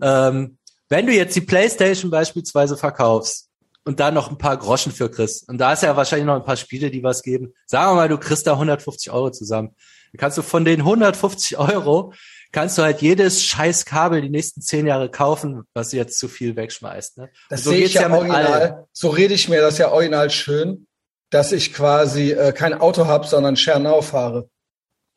ähm, 0.01 0.57
wenn 0.89 1.05
du 1.05 1.13
jetzt 1.13 1.35
die 1.35 1.41
PlayStation 1.41 2.11
beispielsweise 2.11 2.75
verkaufst 2.75 3.49
und 3.85 3.99
da 3.99 4.11
noch 4.11 4.29
ein 4.29 4.37
paar 4.37 4.57
Groschen 4.57 4.91
für 4.91 5.09
kriegst, 5.09 5.47
und 5.47 5.59
da 5.59 5.73
ist 5.73 5.83
ja 5.83 5.95
wahrscheinlich 5.95 6.25
noch 6.25 6.35
ein 6.35 6.45
paar 6.45 6.57
Spiele, 6.57 6.91
die 6.91 7.03
was 7.03 7.21
geben, 7.21 7.53
sagen 7.65 7.91
wir 7.91 7.95
mal, 7.95 8.09
du 8.09 8.17
kriegst 8.17 8.47
da 8.47 8.53
150 8.53 9.11
Euro 9.11 9.31
zusammen. 9.31 9.75
Dann 10.11 10.19
kannst 10.19 10.37
du 10.37 10.41
von 10.41 10.65
den 10.65 10.79
150 10.79 11.57
Euro, 11.57 12.13
kannst 12.51 12.77
du 12.77 12.81
halt 12.81 13.01
jedes 13.01 13.43
scheiß 13.43 13.85
Kabel 13.85 14.21
die 14.21 14.29
nächsten 14.29 14.61
zehn 14.61 14.87
Jahre 14.87 15.09
kaufen, 15.09 15.63
was 15.73 15.91
jetzt 15.91 16.17
zu 16.17 16.27
viel 16.27 16.55
wegschmeißt. 16.55 17.19
Ne? 17.19 17.29
Das 17.49 17.63
so 17.63 17.69
sehe 17.69 17.85
ich 17.85 17.93
ja, 17.93 18.09
ja 18.09 18.15
original. 18.15 18.87
So 18.91 19.09
rede 19.09 19.35
ich 19.35 19.47
mir 19.47 19.61
das 19.61 19.77
ja 19.77 19.91
original 19.91 20.31
schön, 20.31 20.87
dass 21.29 21.51
ich 21.51 21.73
quasi 21.73 22.31
äh, 22.31 22.51
kein 22.51 22.73
Auto 22.73 23.05
habe, 23.05 23.27
sondern 23.27 23.55
Schernau 23.55 24.01
fahre. 24.01 24.49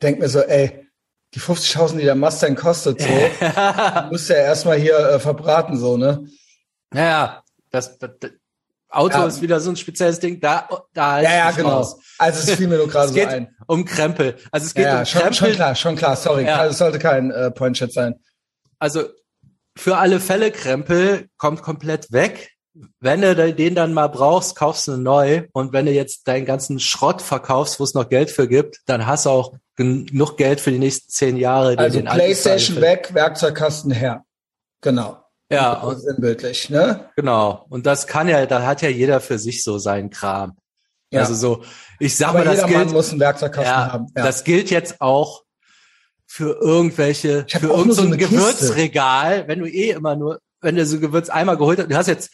Denk 0.03 0.19
mir 0.19 0.29
so, 0.29 0.41
ey, 0.41 0.82
die 1.35 1.41
50.000, 1.41 1.99
die 1.99 2.05
der 2.05 2.15
Mustang 2.15 2.55
kostet, 2.55 3.01
so, 3.01 3.09
muss 4.11 4.29
ja 4.29 4.37
erstmal 4.37 4.79
hier 4.79 4.99
äh, 4.99 5.19
verbraten, 5.19 5.79
so, 5.79 5.97
ne? 5.97 6.29
Naja, 6.91 7.43
das, 7.71 7.99
das, 7.99 8.11
das 8.21 8.31
Auto 8.93 9.19
ja. 9.19 9.27
ist 9.27 9.41
wieder 9.41 9.59
so 9.59 9.71
ein 9.71 9.77
spezielles 9.77 10.21
Ding, 10.21 10.39
da, 10.39 10.69
da 10.93 11.13
halt 11.13 11.25
Ja, 11.25 11.35
ja, 11.35 11.51
genau. 11.51 11.79
Raus. 11.79 11.97
Also 12.19 12.51
es 12.51 12.59
fiel 12.59 12.69
mir 12.69 12.77
nur 12.77 12.89
gerade 12.89 13.11
so 13.11 13.21
ein. 13.21 13.49
Um 13.67 13.87
Krempel. 13.87 14.37
Also 14.51 14.67
es 14.67 14.75
geht 14.75 14.85
ja, 14.85 14.99
um 15.01 15.07
schon, 15.07 15.23
Krempel. 15.23 15.37
Schon 15.39 15.55
klar, 15.55 15.75
schon 15.75 15.97
klar, 15.97 16.17
sorry. 16.17 16.45
Ja. 16.45 16.59
Also 16.59 16.73
es 16.73 16.79
sollte 16.79 16.99
kein 16.99 17.31
äh, 17.31 17.51
Pointchat 17.51 17.93
sein. 17.93 18.17
Also 18.79 19.05
für 19.77 19.97
alle 19.97 20.21
Fälle 20.21 20.51
Krempel 20.51 21.29
kommt 21.39 21.63
komplett 21.63 22.13
weg. 22.13 22.51
Wenn 23.01 23.23
du 23.23 23.55
den 23.55 23.75
dann 23.75 23.95
mal 23.95 24.09
brauchst, 24.09 24.57
kaufst 24.57 24.89
du 24.89 24.99
neu. 24.99 25.45
Und 25.53 25.73
wenn 25.73 25.87
du 25.87 25.93
jetzt 25.93 26.29
deinen 26.29 26.45
ganzen 26.45 26.79
Schrott 26.79 27.23
verkaufst, 27.23 27.81
wo 27.81 27.85
es 27.85 27.95
noch 27.95 28.11
Geld 28.11 28.31
für 28.31 28.47
gibt, 28.47 28.81
dann 28.87 29.07
hast 29.07 29.25
du 29.25 29.31
auch 29.31 29.55
genug 29.77 30.37
Geld 30.37 30.61
für 30.61 30.71
die 30.71 30.79
nächsten 30.79 31.11
zehn 31.11 31.37
Jahre. 31.37 31.79
Also 31.79 32.01
Playstation 32.03 32.81
weg, 32.81 33.11
Werkzeugkasten 33.13 33.91
her. 33.91 34.25
Genau. 34.81 35.23
Ja. 35.51 35.75
Und, 35.75 36.01
sinnbildlich, 36.01 36.71
ne? 36.71 37.11
Genau. 37.17 37.67
Und 37.69 37.87
das 37.87 38.07
kann 38.07 38.29
ja, 38.29 38.47
da 38.47 38.65
hat 38.65 38.83
ja 38.83 38.89
jeder 38.89 39.21
für 39.21 39.39
sich 39.39 39.63
so 39.63 39.79
seinen 39.79 40.11
Kram. 40.11 40.57
Ja. 41.11 41.21
Also 41.21 41.35
so, 41.35 41.65
ich 41.99 42.17
sag 42.17 42.31
Aber 42.31 42.39
mal, 42.39 42.57
das 42.57 42.65
gilt. 42.65 42.79
Mann 42.79 42.93
muss 42.93 43.11
einen 43.11 43.21
Werkzeugkasten 43.21 43.73
ja, 43.73 43.93
haben. 43.93 44.07
Ja. 44.17 44.25
Das 44.25 44.45
gilt 44.45 44.71
jetzt 44.71 45.01
auch 45.01 45.43
für 46.27 46.59
irgendwelche, 46.59 47.45
für 47.49 47.67
irgendein 47.67 47.93
so 47.93 48.03
eine 48.03 48.17
Kiste. 48.17 48.35
Gewürzregal, 48.35 49.47
wenn 49.47 49.59
du 49.59 49.67
eh 49.67 49.91
immer 49.91 50.17
nur, 50.17 50.41
wenn 50.63 50.77
du 50.77 50.87
so 50.87 50.99
Gewürz 50.99 51.29
einmal 51.29 51.59
geholt 51.59 51.79
hast, 51.79 51.91
du 51.91 51.97
hast 51.97 52.07
jetzt 52.07 52.31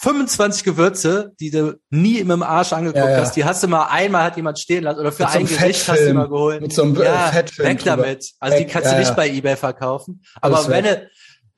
25 0.00 0.64
Gewürze, 0.64 1.32
die 1.40 1.50
du 1.50 1.78
nie 1.90 2.14
mit 2.24 2.30
dem 2.32 2.42
Arsch 2.42 2.72
angeguckt 2.72 3.04
Ja, 3.04 3.10
ja. 3.10 3.16
hast, 3.20 3.36
die 3.36 3.44
hast 3.44 3.62
du 3.62 3.68
mal 3.68 3.86
einmal 3.86 4.24
hat 4.24 4.36
jemand 4.36 4.58
stehen 4.58 4.84
lassen 4.84 4.98
oder 5.00 5.12
für 5.12 5.22
so 5.22 5.28
ein 5.28 5.36
einem 5.38 5.46
Gericht 5.46 5.88
hast 5.88 6.00
du 6.00 6.14
mal 6.14 6.28
geholt. 6.28 6.60
Mit 6.62 6.72
so 6.72 6.82
einem 6.82 6.96
äh, 7.00 7.04
ja, 7.04 7.28
Fettfilm 7.32 7.68
weg 7.68 7.78
drüber. 7.78 7.96
damit. 7.98 8.30
Also 8.40 8.56
die 8.58 8.64
Weg, 8.64 8.70
kannst 8.72 8.92
du 8.92 8.98
nicht 8.98 9.16
bei 9.16 9.28
eBay 9.30 9.56
verkaufen. 9.56 10.22
Alles 10.40 10.58
Aber 10.60 10.68
wenn 10.68 10.84
weg. 10.84 11.00
du, 11.02 11.10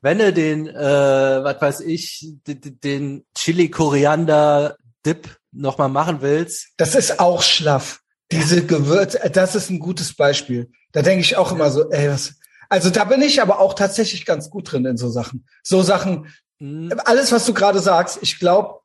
wenn 0.02 0.18
du 0.18 0.32
den, 0.32 0.68
äh, 0.68 0.74
was 0.74 1.60
weiß 1.60 1.80
ich, 1.80 2.28
d- 2.46 2.54
d- 2.56 2.70
den 2.70 3.24
Chili 3.34 3.70
Koriander 3.70 4.76
Dip 5.04 5.28
noch 5.52 5.78
mal 5.78 5.88
machen 5.88 6.18
willst, 6.20 6.68
Das 6.76 6.94
ist 6.94 7.18
auch 7.18 7.42
schlaff. 7.42 8.00
Diese 8.30 8.64
Gewürze, 8.66 9.22
äh, 9.22 9.30
das 9.30 9.54
ist 9.54 9.70
ein 9.70 9.78
gutes 9.78 10.14
Beispiel. 10.14 10.70
Da 10.92 11.02
denke 11.02 11.20
ich 11.22 11.36
auch 11.36 11.52
immer 11.52 11.70
so, 11.70 11.90
ey, 11.90 12.10
was. 12.10 12.34
Also 12.68 12.90
da 12.90 13.04
bin 13.04 13.22
ich 13.22 13.40
aber 13.40 13.60
auch 13.60 13.74
tatsächlich 13.74 14.26
ganz 14.26 14.50
gut 14.50 14.70
drin 14.72 14.84
in 14.84 14.96
so 14.96 15.08
Sachen. 15.08 15.46
So 15.62 15.82
Sachen, 15.82 16.26
hm, 16.60 16.92
alles, 17.04 17.32
was 17.32 17.44
du 17.46 17.54
gerade 17.54 17.80
sagst, 17.80 18.18
ich 18.22 18.38
glaube, 18.38 18.80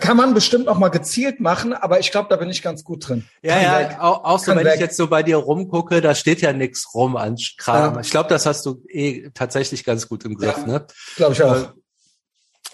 kann 0.00 0.16
man 0.18 0.34
bestimmt 0.34 0.66
noch 0.66 0.78
mal 0.78 0.90
gezielt 0.90 1.40
machen, 1.40 1.72
aber 1.72 1.98
ich 1.98 2.10
glaube, 2.10 2.28
da 2.28 2.36
bin 2.36 2.50
ich 2.50 2.60
ganz 2.62 2.84
gut 2.84 3.08
drin. 3.08 3.24
Ja, 3.42 3.54
Kann 3.54 3.62
ja, 3.62 3.78
weg. 3.90 3.96
auch, 3.98 4.24
auch 4.24 4.38
so, 4.38 4.46
Kann 4.46 4.58
wenn 4.58 4.66
weg. 4.66 4.74
ich 4.74 4.80
jetzt 4.80 4.96
so 4.98 5.06
bei 5.06 5.22
dir 5.22 5.36
rumgucke, 5.38 6.02
da 6.02 6.14
steht 6.14 6.42
ja 6.42 6.52
nichts 6.52 6.92
rum 6.94 7.16
an 7.16 7.36
Kram. 7.56 7.94
Ja. 7.94 8.00
Ich 8.00 8.10
glaube, 8.10 8.28
das 8.28 8.44
hast 8.44 8.66
du 8.66 8.82
eh 8.90 9.30
tatsächlich 9.32 9.82
ganz 9.84 10.06
gut 10.08 10.24
im 10.26 10.36
Griff, 10.36 10.58
Ja. 10.58 10.66
ne? 10.66 10.86
Glaube 11.16 11.32
ich 11.32 11.42
auch. 11.42 11.56
Äh, 11.56 11.68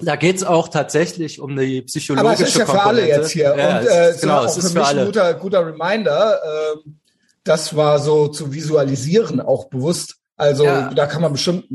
Da 0.00 0.16
geht's 0.16 0.42
auch 0.42 0.66
tatsächlich 0.69 1.40
um 1.40 1.57
die 1.57 1.83
psychologische 1.83 2.26
Aber 2.28 2.42
es 2.42 2.49
ist 2.49 2.57
ja 2.57 2.66
für 2.66 2.83
alle 2.83 3.07
jetzt 3.07 3.30
hier. 3.30 3.54
Ja, 3.57 3.78
und 3.78 3.87
es 3.87 3.92
äh, 3.92 4.11
ist, 4.11 4.21
genau, 4.23 4.45
es 4.45 4.54
für 4.54 4.61
ist 4.61 4.73
für 4.73 4.78
mich 4.78 4.88
ein 4.88 4.97
alle. 4.97 5.07
guter, 5.07 5.35
guter 5.35 5.66
Reminder. 5.66 6.40
ähm, 6.85 7.00
das 7.45 7.76
war 7.76 7.99
so 8.00 8.28
zu 8.28 8.52
visualisieren, 8.52 9.40
auch 9.40 9.66
bewusst. 9.69 10.16
Also 10.37 10.64
Ja. 10.64 10.92
da 10.92 11.07
kann 11.07 11.23
man 11.23 11.33
bestimmt 11.33 11.66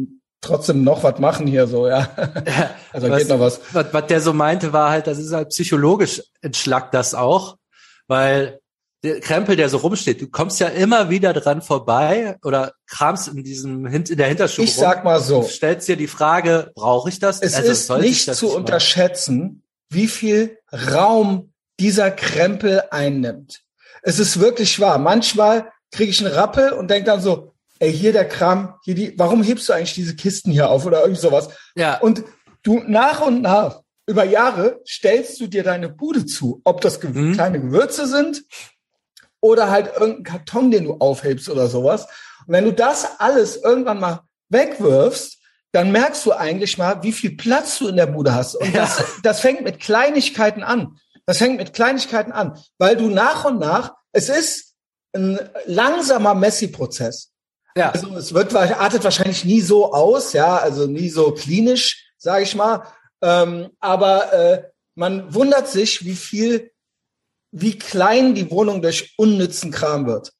trotzdem 0.46 0.84
noch 0.84 1.04
was 1.04 1.20
machen 1.20 1.48
hier 1.48 1.68
so, 1.68 1.88
ja. 1.88 2.08
Also 2.94 3.10
Was- 3.10 3.20
geht 3.20 3.30
noch 3.30 3.40
was. 3.40 3.60
was, 3.74 3.88
was 3.92 4.08
der 4.08 4.22
so 4.22 4.34
meinte, 4.34 4.72
war 4.74 4.90
halt, 4.92 5.08
das 5.08 5.18
ist 5.18 5.34
halt 5.34 5.50
psychologisch 5.50 6.22
entschlackt 6.42 6.94
das 6.94 7.14
auch, 7.14 7.58
weil 8.08 8.60
der 9.04 9.20
Krempel, 9.20 9.56
der 9.56 9.70
so 9.70 9.78
rumsteht, 9.78 10.22
du 10.22 10.28
kommst 10.28 10.60
ja 10.60 10.68
immer 10.68 11.10
wieder 11.10 11.34
dran 11.34 11.62
vorbei 11.62 12.38
oder 12.44 12.72
kramst 12.88 13.28
in 13.28 13.44
diesem 13.44 13.86
in 13.86 14.04
der 14.18 14.28
Hinterstube 14.28 14.66
Ich 14.68 14.76
sag 14.76 15.04
mal 15.04 15.20
so, 15.22 15.44
stellst 15.44 15.88
dir 15.88 15.96
die 15.98 16.08
Frage, 16.08 16.72
brauche 16.74 17.10
ich 17.10 17.20
das? 17.20 17.42
es 17.42 17.54
Also, 17.56 17.72
ist 17.72 17.90
nicht 18.02 18.34
zu 18.34 18.46
machen? 18.48 18.58
unterschätzen, 18.58 19.64
wie 19.90 20.08
viel 20.08 20.58
Raum 20.72 21.52
dieser 21.80 22.10
Krempel 22.10 22.82
einnimmt. 22.90 23.62
Es 24.02 24.18
ist 24.20 24.40
wirklich 24.40 24.80
wahr. 24.80 24.98
Manchmal 24.98 25.72
kriege 25.92 26.10
ich 26.12 26.26
einen 26.26 26.34
Rappel 26.34 26.72
und 26.72 26.90
denk 26.90 27.06
dann 27.06 27.22
so, 27.22 27.54
ey, 27.80 27.92
hier 27.94 28.14
der 28.14 28.28
Kram, 28.28 28.76
hier 28.84 28.96
die, 28.96 29.14
warum 29.18 29.44
hebst 29.44 29.68
du 29.70 29.74
eigentlich 29.74 29.94
diese 29.94 30.16
Kisten 30.16 30.52
hier 30.52 30.70
auf 30.70 30.86
oder 30.86 31.02
irgendwie 31.02 31.22
sowas? 31.22 31.50
Ja, 31.76 31.98
Und 32.00 32.24
du 32.64 32.82
nach 32.88 33.22
und 33.22 33.42
nach, 33.42 33.82
über 34.08 34.24
Jahre, 34.24 34.82
stellst 34.88 35.40
du 35.42 35.48
dir 35.48 35.64
deine 35.64 35.90
Bude 35.90 36.26
zu. 36.26 36.62
Ob 36.64 36.82
das 36.82 37.00
ge 37.02 37.10
Mhm. 37.10 37.34
kleine 37.34 37.60
Gewürze 37.60 38.06
sind 38.08 38.44
oder 39.42 39.70
halt 39.70 39.92
irgendein 40.00 40.24
Karton, 40.24 40.72
den 40.72 40.86
du 40.86 40.94
aufhebst 40.96 41.50
oder 41.50 41.68
sowas. 41.68 42.04
Und 42.48 42.54
wenn 42.54 42.66
du 42.66 42.74
das 42.74 43.08
alles 43.20 43.58
irgendwann 43.58 44.00
mal 44.00 44.22
wegwirfst, 44.50 45.38
dann 45.72 45.92
merkst 45.92 46.26
du 46.26 46.32
eigentlich 46.32 46.78
mal, 46.78 47.04
wie 47.04 47.12
viel 47.12 47.36
Platz 47.36 47.80
du 47.80 47.88
in 47.90 47.98
der 47.98 48.06
Bude 48.08 48.34
hast. 48.34 48.56
Und 48.56 48.74
Ja. 48.74 48.82
das, 48.82 49.04
das 49.24 49.40
fängt 49.42 49.62
mit 49.64 49.80
Kleinigkeiten 49.80 50.64
an. 50.64 50.98
Das 51.26 51.40
fängt 51.40 51.58
mit 51.58 51.74
Kleinigkeiten 51.74 52.32
an, 52.32 52.58
weil 52.78 52.96
du 52.96 53.10
nach 53.10 53.46
und 53.46 53.60
nach, 53.60 53.94
es 54.12 54.30
ist 54.30 54.76
ein 55.14 55.40
langsamer 55.66 56.36
Messi-Prozess. 56.36 57.32
Ja. 57.78 57.92
Also 57.92 58.16
es 58.16 58.34
wird 58.34 58.56
artet 58.56 59.04
wahrscheinlich 59.04 59.46
nie 59.46 59.62
so 59.62 59.94
aus, 59.94 60.34
ja, 60.34 60.58
also 60.58 60.88
nie 60.88 61.10
so 61.10 61.32
klinisch, 61.32 62.12
sage 62.18 62.44
ich 62.44 62.56
mal. 62.56 62.84
Ähm, 63.22 63.70
aber 63.80 64.34
äh, 64.34 64.64
man 64.96 65.34
wundert 65.34 65.68
sich, 65.68 66.06
wie 66.06 66.16
viel, 66.16 66.72
wie 67.52 67.78
klein 67.78 68.36
die 68.36 68.50
Wohnung 68.50 68.82
durch 68.82 69.14
unnützen 69.18 69.72
Kram 69.72 70.08
wird. 70.08 70.32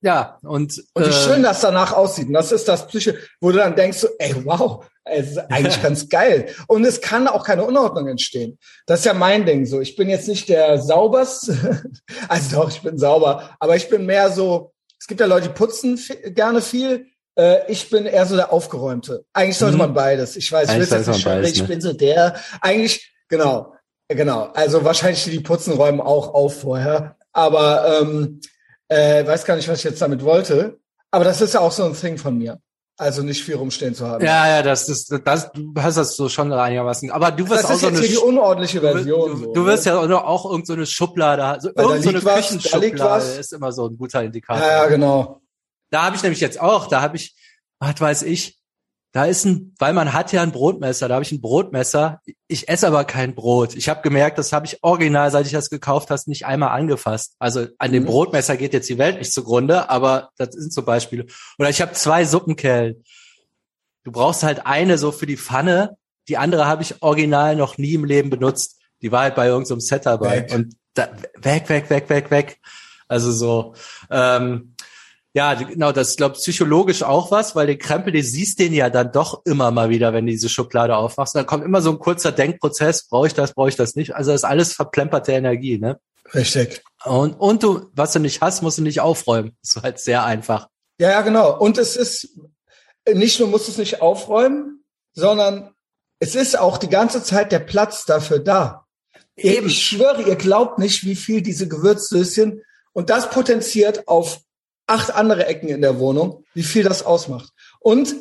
ja, 0.00 0.38
und, 0.42 0.84
Und 0.94 1.04
wie 1.04 1.10
äh, 1.10 1.12
schön 1.12 1.42
das 1.42 1.60
danach 1.60 1.92
aussieht. 1.92 2.28
Und 2.28 2.34
das 2.34 2.52
ist 2.52 2.68
das 2.68 2.86
Psyche, 2.86 3.18
wo 3.40 3.50
du 3.50 3.58
dann 3.58 3.74
denkst, 3.74 3.98
so, 3.98 4.08
ey, 4.18 4.34
wow, 4.44 4.86
es 5.04 5.32
ist 5.32 5.38
eigentlich 5.38 5.82
ganz 5.82 6.08
geil. 6.08 6.54
Und 6.68 6.84
es 6.84 7.00
kann 7.00 7.26
auch 7.26 7.44
keine 7.44 7.64
Unordnung 7.64 8.06
entstehen. 8.06 8.58
Das 8.86 9.00
ist 9.00 9.06
ja 9.06 9.14
mein 9.14 9.46
Ding 9.46 9.66
so. 9.66 9.80
Ich 9.80 9.96
bin 9.96 10.08
jetzt 10.08 10.28
nicht 10.28 10.48
der 10.48 10.80
sauberste, 10.80 11.82
also 12.28 12.56
doch, 12.56 12.70
ich 12.70 12.82
bin 12.82 12.98
sauber, 12.98 13.56
aber 13.58 13.74
ich 13.74 13.88
bin 13.88 14.06
mehr 14.06 14.30
so, 14.30 14.72
es 14.98 15.06
gibt 15.06 15.20
ja 15.20 15.26
Leute, 15.26 15.48
die 15.48 15.54
putzen 15.54 15.98
gerne 16.34 16.60
viel. 16.62 17.06
Äh, 17.36 17.70
Ich 17.70 17.88
bin 17.90 18.06
eher 18.06 18.26
so 18.26 18.36
der 18.36 18.52
Aufgeräumte. 18.52 19.24
Eigentlich 19.32 19.58
sollte 19.58 19.74
Mhm. 19.74 19.78
man 19.82 19.94
beides. 19.94 20.36
Ich 20.36 20.50
weiß, 20.50 20.70
ich 20.70 20.76
jetzt 20.90 21.06
nicht 21.08 21.24
beides, 21.24 21.52
ich 21.52 21.62
ne? 21.62 21.68
bin 21.68 21.80
so 21.80 21.92
der. 21.92 22.34
Eigentlich, 22.60 23.14
genau, 23.28 23.74
genau. 24.08 24.50
Also 24.54 24.84
wahrscheinlich 24.84 25.24
die, 25.24 25.30
die 25.30 25.40
putzen, 25.40 25.72
räumen 25.74 26.00
auch 26.00 26.34
auf 26.34 26.60
vorher. 26.60 27.16
Aber 27.32 28.00
ähm, 28.02 28.40
äh, 28.88 29.24
weiß 29.26 29.44
gar 29.44 29.56
nicht, 29.56 29.68
was 29.68 29.78
ich 29.78 29.84
jetzt 29.84 30.02
damit 30.02 30.24
wollte. 30.24 30.78
Aber 31.10 31.24
das 31.24 31.40
ist 31.40 31.54
ja 31.54 31.60
auch 31.60 31.72
so 31.72 31.84
ein 31.84 31.94
Thing 31.94 32.18
von 32.18 32.36
mir. 32.36 32.60
Also 33.00 33.22
nicht 33.22 33.44
viel 33.44 33.54
rumstehen 33.54 33.94
zu 33.94 34.04
haben. 34.06 34.24
ja, 34.24 34.48
ja, 34.48 34.62
das 34.62 34.88
ist, 34.88 35.12
das, 35.24 35.52
du 35.52 35.72
hast 35.80 35.96
das 35.96 36.16
so 36.16 36.28
schon 36.28 36.52
einigermaßen, 36.52 37.12
aber 37.12 37.30
du 37.30 37.48
wirst 37.48 37.62
das 37.62 37.70
auch 37.70 37.74
ist 37.74 37.80
so 37.82 37.86
jetzt 37.86 37.98
eine, 37.98 38.06
hier 38.06 38.18
die 38.18 38.24
unordentliche 38.24 38.80
du, 38.80 38.86
Version. 38.92 39.30
du, 39.30 39.36
so, 39.36 39.52
du 39.52 39.66
wirst 39.66 39.86
ne? 39.86 39.92
ja 39.92 39.98
auch, 40.00 40.24
auch 40.24 40.50
irgend 40.50 40.66
so 40.66 40.72
eine 40.72 40.84
Schublade, 40.84 41.44
also 41.44 41.68
irgend 41.68 42.02
so 42.02 42.08
eine 42.08 42.18
liegt 42.18 42.24
was, 42.24 42.48
da 42.48 42.78
liegt 42.78 42.96
Küchenschublade 42.96 43.24
was. 43.24 43.38
ist 43.38 43.52
immer 43.52 43.70
so 43.70 43.86
ein 43.86 43.96
guter 43.96 44.24
Indikator. 44.24 44.66
Ja, 44.66 44.82
ja, 44.82 44.86
genau. 44.88 45.40
Da 45.90 46.06
habe 46.06 46.16
ich 46.16 46.22
nämlich 46.24 46.40
jetzt 46.40 46.60
auch, 46.60 46.88
da 46.88 47.00
habe 47.00 47.16
ich, 47.16 47.36
was 47.78 48.00
weiß 48.00 48.22
ich, 48.24 48.58
da 49.12 49.24
ist 49.24 49.46
ein, 49.46 49.74
weil 49.78 49.94
man 49.94 50.12
hat 50.12 50.32
ja 50.32 50.42
ein 50.42 50.52
Brotmesser, 50.52 51.08
da 51.08 51.14
habe 51.14 51.24
ich 51.24 51.32
ein 51.32 51.40
Brotmesser. 51.40 52.20
Ich 52.46 52.68
esse 52.68 52.86
aber 52.86 53.04
kein 53.04 53.34
Brot. 53.34 53.74
Ich 53.74 53.88
habe 53.88 54.02
gemerkt, 54.02 54.36
das 54.38 54.52
habe 54.52 54.66
ich 54.66 54.82
original, 54.82 55.30
seit 55.30 55.46
ich 55.46 55.52
das 55.52 55.70
gekauft 55.70 56.10
hast, 56.10 56.28
nicht 56.28 56.44
einmal 56.44 56.70
angefasst. 56.70 57.34
Also 57.38 57.66
an 57.78 57.92
dem 57.92 58.02
Mhm. 58.02 58.08
Brotmesser 58.08 58.56
geht 58.56 58.74
jetzt 58.74 58.88
die 58.88 58.98
Welt 58.98 59.18
nicht 59.18 59.32
zugrunde, 59.32 59.88
aber 59.88 60.30
das 60.36 60.50
sind 60.54 60.72
so 60.72 60.82
Beispiele. 60.82 61.26
Oder 61.58 61.70
ich 61.70 61.80
habe 61.80 61.92
zwei 61.92 62.24
Suppenkellen. 62.24 63.02
Du 64.04 64.12
brauchst 64.12 64.42
halt 64.42 64.66
eine 64.66 64.98
so 64.98 65.10
für 65.10 65.26
die 65.26 65.36
Pfanne, 65.38 65.96
die 66.28 66.36
andere 66.36 66.66
habe 66.66 66.82
ich 66.82 67.02
original 67.02 67.56
noch 67.56 67.78
nie 67.78 67.94
im 67.94 68.04
Leben 68.04 68.28
benutzt. 68.30 68.76
Die 69.00 69.10
war 69.10 69.22
halt 69.22 69.34
bei 69.34 69.46
irgendeinem 69.46 69.80
Set 69.80 70.04
dabei. 70.06 70.42
Weg. 70.42 70.54
Und 70.54 70.76
da, 70.94 71.08
weg, 71.36 71.68
weg, 71.68 71.88
weg, 71.88 72.10
weg, 72.10 72.30
weg. 72.30 72.58
Also 73.08 73.32
so. 73.32 73.74
Ähm, 74.10 74.74
ja, 75.34 75.54
genau, 75.54 75.92
das 75.92 76.10
ist, 76.10 76.16
glaube 76.16 76.36
psychologisch 76.36 77.02
auch 77.02 77.30
was, 77.30 77.54
weil 77.54 77.66
den 77.66 77.78
Krempel, 77.78 78.12
den 78.12 78.24
siehst 78.24 78.58
den 78.58 78.72
ja 78.72 78.90
dann 78.90 79.12
doch 79.12 79.42
immer 79.44 79.70
mal 79.70 79.90
wieder, 79.90 80.12
wenn 80.12 80.26
du 80.26 80.32
diese 80.32 80.48
Schublade 80.48 80.96
aufmachst. 80.96 81.34
Dann 81.34 81.46
kommt 81.46 81.64
immer 81.64 81.82
so 81.82 81.90
ein 81.90 81.98
kurzer 81.98 82.32
Denkprozess, 82.32 83.08
brauche 83.08 83.26
ich 83.26 83.34
das, 83.34 83.52
brauche 83.52 83.68
ich 83.68 83.76
das 83.76 83.94
nicht. 83.94 84.14
Also 84.14 84.32
das 84.32 84.40
ist 84.40 84.48
alles 84.48 84.72
verplemperte 84.72 85.32
Energie, 85.32 85.78
ne? 85.78 86.00
Richtig. 86.34 86.82
Und, 87.04 87.34
und 87.34 87.62
du, 87.62 87.90
was 87.94 88.12
du 88.12 88.20
nicht 88.20 88.40
hast, 88.40 88.62
musst 88.62 88.78
du 88.78 88.82
nicht 88.82 89.00
aufräumen. 89.00 89.56
Das 89.62 89.76
ist 89.76 89.82
halt 89.82 89.98
sehr 90.00 90.24
einfach. 90.24 90.68
Ja, 90.98 91.10
ja, 91.10 91.20
genau. 91.20 91.58
Und 91.58 91.78
es 91.78 91.96
ist, 91.96 92.38
nicht 93.12 93.38
nur 93.38 93.48
musst 93.48 93.68
du 93.68 93.72
es 93.72 93.78
nicht 93.78 94.02
aufräumen, 94.02 94.84
sondern 95.14 95.74
es 96.20 96.34
ist 96.34 96.58
auch 96.58 96.78
die 96.78 96.88
ganze 96.88 97.22
Zeit 97.22 97.52
der 97.52 97.60
Platz 97.60 98.04
dafür 98.04 98.40
da. 98.40 98.86
Eben. 99.36 99.68
Ich 99.68 99.86
schwöre, 99.86 100.22
ihr 100.22 100.36
glaubt 100.36 100.78
nicht, 100.78 101.04
wie 101.04 101.16
viel 101.16 101.42
diese 101.42 101.68
Gewürzsöschen 101.68 102.62
und 102.92 103.08
das 103.08 103.30
potenziert 103.30 104.08
auf 104.08 104.40
acht 104.88 105.14
andere 105.14 105.46
Ecken 105.46 105.68
in 105.68 105.82
der 105.82 105.98
Wohnung, 105.98 106.44
wie 106.54 106.62
viel 106.62 106.82
das 106.82 107.04
ausmacht. 107.04 107.50
Und 107.80 108.14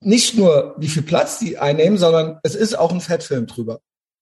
nicht 0.00 0.36
nur, 0.36 0.74
wie 0.78 0.88
viel 0.88 1.02
Platz 1.02 1.38
die 1.38 1.58
einnehmen, 1.58 1.98
sondern 1.98 2.38
es 2.42 2.54
ist 2.54 2.78
auch 2.78 2.92
ein 2.92 3.00
Fettfilm 3.00 3.46
drüber. 3.46 3.80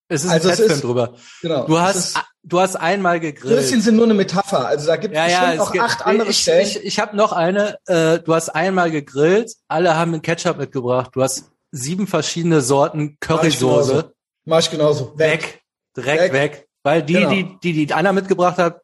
Es 0.08 0.24
ist 0.24 0.30
Also 0.30 0.48
ein 0.50 0.56
Fettfilm 0.56 0.72
ist- 0.76 0.84
drüber. 0.84 1.14
Genau. 1.40 1.66
Du 1.66 1.78
hast, 1.80 1.96
ist- 1.96 2.18
du 2.42 2.60
hast 2.60 2.76
einmal 2.76 3.18
gegrillt. 3.18 3.56
Würstchen 3.56 3.80
sind 3.80 3.96
nur 3.96 4.04
eine 4.04 4.14
Metapher. 4.14 4.66
Also 4.66 4.86
da 4.86 4.96
gibt 4.96 5.14
es 5.14 5.18
Ja, 5.18 5.26
ja, 5.28 5.38
bestimmt 5.40 5.52
es 5.54 5.58
noch 5.66 5.72
gibt, 5.72 5.84
acht 5.84 6.06
andere 6.06 6.28
ich, 6.30 6.38
Stellen. 6.38 6.66
ich, 6.66 6.84
ich 6.84 6.98
habe 7.00 7.16
noch 7.16 7.32
eine. 7.32 7.78
Äh, 7.86 8.18
du 8.20 8.34
hast 8.34 8.50
einmal 8.50 8.90
gegrillt, 8.90 9.54
alle 9.68 9.96
haben 9.96 10.12
einen 10.12 10.22
Ketchup 10.22 10.58
mitgebracht. 10.58 11.10
Du 11.14 11.22
hast 11.22 11.50
sieben 11.70 12.06
verschiedene 12.06 12.60
Sorten. 12.60 13.16
Currysoße. 13.20 14.12
Mach 14.44 14.58
ich 14.58 14.70
genauso. 14.70 15.18
Weg. 15.18 15.62
Direkt 15.96 16.22
Weg. 16.24 16.32
weg. 16.32 16.68
Weil 16.82 17.02
die, 17.02 17.12
Genau. 17.14 17.30
die, 17.30 17.58
die, 17.62 17.86
die 17.86 17.94
Anna 17.94 18.12
mitgebracht 18.12 18.58
hat, 18.58 18.80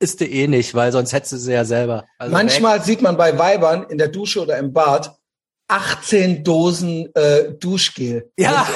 isst 0.00 0.20
du 0.20 0.24
eh 0.24 0.46
nicht, 0.46 0.74
weil 0.74 0.92
sonst 0.92 1.12
hättest 1.12 1.32
du 1.32 1.36
sie 1.38 1.52
ja 1.52 1.64
selber. 1.64 2.04
Also 2.18 2.32
Manchmal 2.32 2.82
sieht 2.82 3.02
man 3.02 3.16
bei 3.16 3.36
Weibern 3.38 3.84
in 3.88 3.98
der 3.98 4.08
Dusche 4.08 4.42
oder 4.42 4.58
im 4.58 4.72
Bad 4.72 5.16
18 5.68 6.44
Dosen 6.44 7.14
äh, 7.14 7.52
Duschgel. 7.54 8.30
Weg. 8.36 8.46
Ja. 8.46 8.66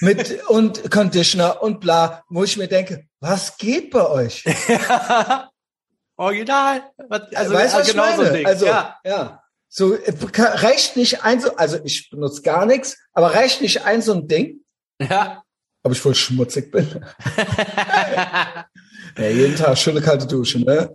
Mit 0.00 0.46
und 0.48 0.90
Conditioner 0.90 1.62
und 1.62 1.80
bla, 1.80 2.22
wo 2.28 2.44
ich 2.44 2.58
mir 2.58 2.68
denke, 2.68 3.06
was 3.20 3.56
geht 3.56 3.90
bei 3.90 4.06
euch? 4.06 4.44
Original. 6.16 6.82
Was- 7.08 7.34
Also, 7.34 7.54
weißt 7.54 7.74
du, 7.74 7.78
was 7.78 7.90
genau 7.90 8.04
ich 8.10 8.16
so 8.16 8.20
ein 8.20 8.26
meine? 8.26 8.36
Ding. 8.38 8.46
Also, 8.46 8.66
ja. 8.66 8.96
ja. 9.04 9.42
So, 9.68 9.94
äh, 9.94 10.12
reicht 10.38 10.96
nicht 10.96 11.22
ein 11.24 11.40
so, 11.40 11.56
also 11.56 11.78
ich 11.84 12.10
benutze 12.10 12.42
gar 12.42 12.66
nichts, 12.66 12.98
aber 13.12 13.34
reicht 13.34 13.62
nicht 13.62 13.84
ein 13.84 14.02
so 14.02 14.12
ein 14.14 14.28
Ding, 14.28 14.60
ja. 15.00 15.42
ob 15.82 15.92
ich 15.92 16.00
voll 16.00 16.14
schmutzig 16.14 16.70
bin. 16.70 16.86
Ja, 19.16 19.28
jeden 19.28 19.56
Tag 19.56 19.78
schöne 19.78 20.00
kalte 20.00 20.26
Dusche, 20.26 20.60
ne? 20.60 20.94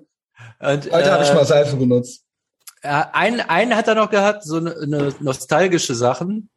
Und, 0.59 0.91
Heute 0.91 1.11
habe 1.11 1.23
ich 1.23 1.29
äh, 1.29 1.33
mal 1.33 1.45
Seife 1.45 1.75
benutzt. 1.75 2.23
Einen, 2.83 3.41
einen 3.41 3.75
hat 3.75 3.87
er 3.87 3.95
noch 3.95 4.09
gehabt, 4.09 4.43
so 4.43 4.57
eine, 4.57 4.75
eine 4.75 5.13
nostalgische 5.19 5.95
Sachen. 5.95 6.49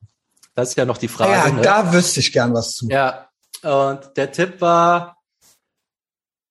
Das 0.55 0.71
ist 0.71 0.77
ja 0.77 0.85
noch 0.85 0.99
die 0.99 1.09
Frage. 1.09 1.33
Ja, 1.33 1.51
ne? 1.51 1.63
da 1.63 1.93
wüsste 1.93 2.21
ich 2.21 2.33
gern 2.33 2.55
was 2.55 2.73
zu. 2.73 2.89
Ja, 2.89 3.29
und 3.63 4.17
der 4.17 4.31
Tipp 4.31 4.61
war, 4.61 5.17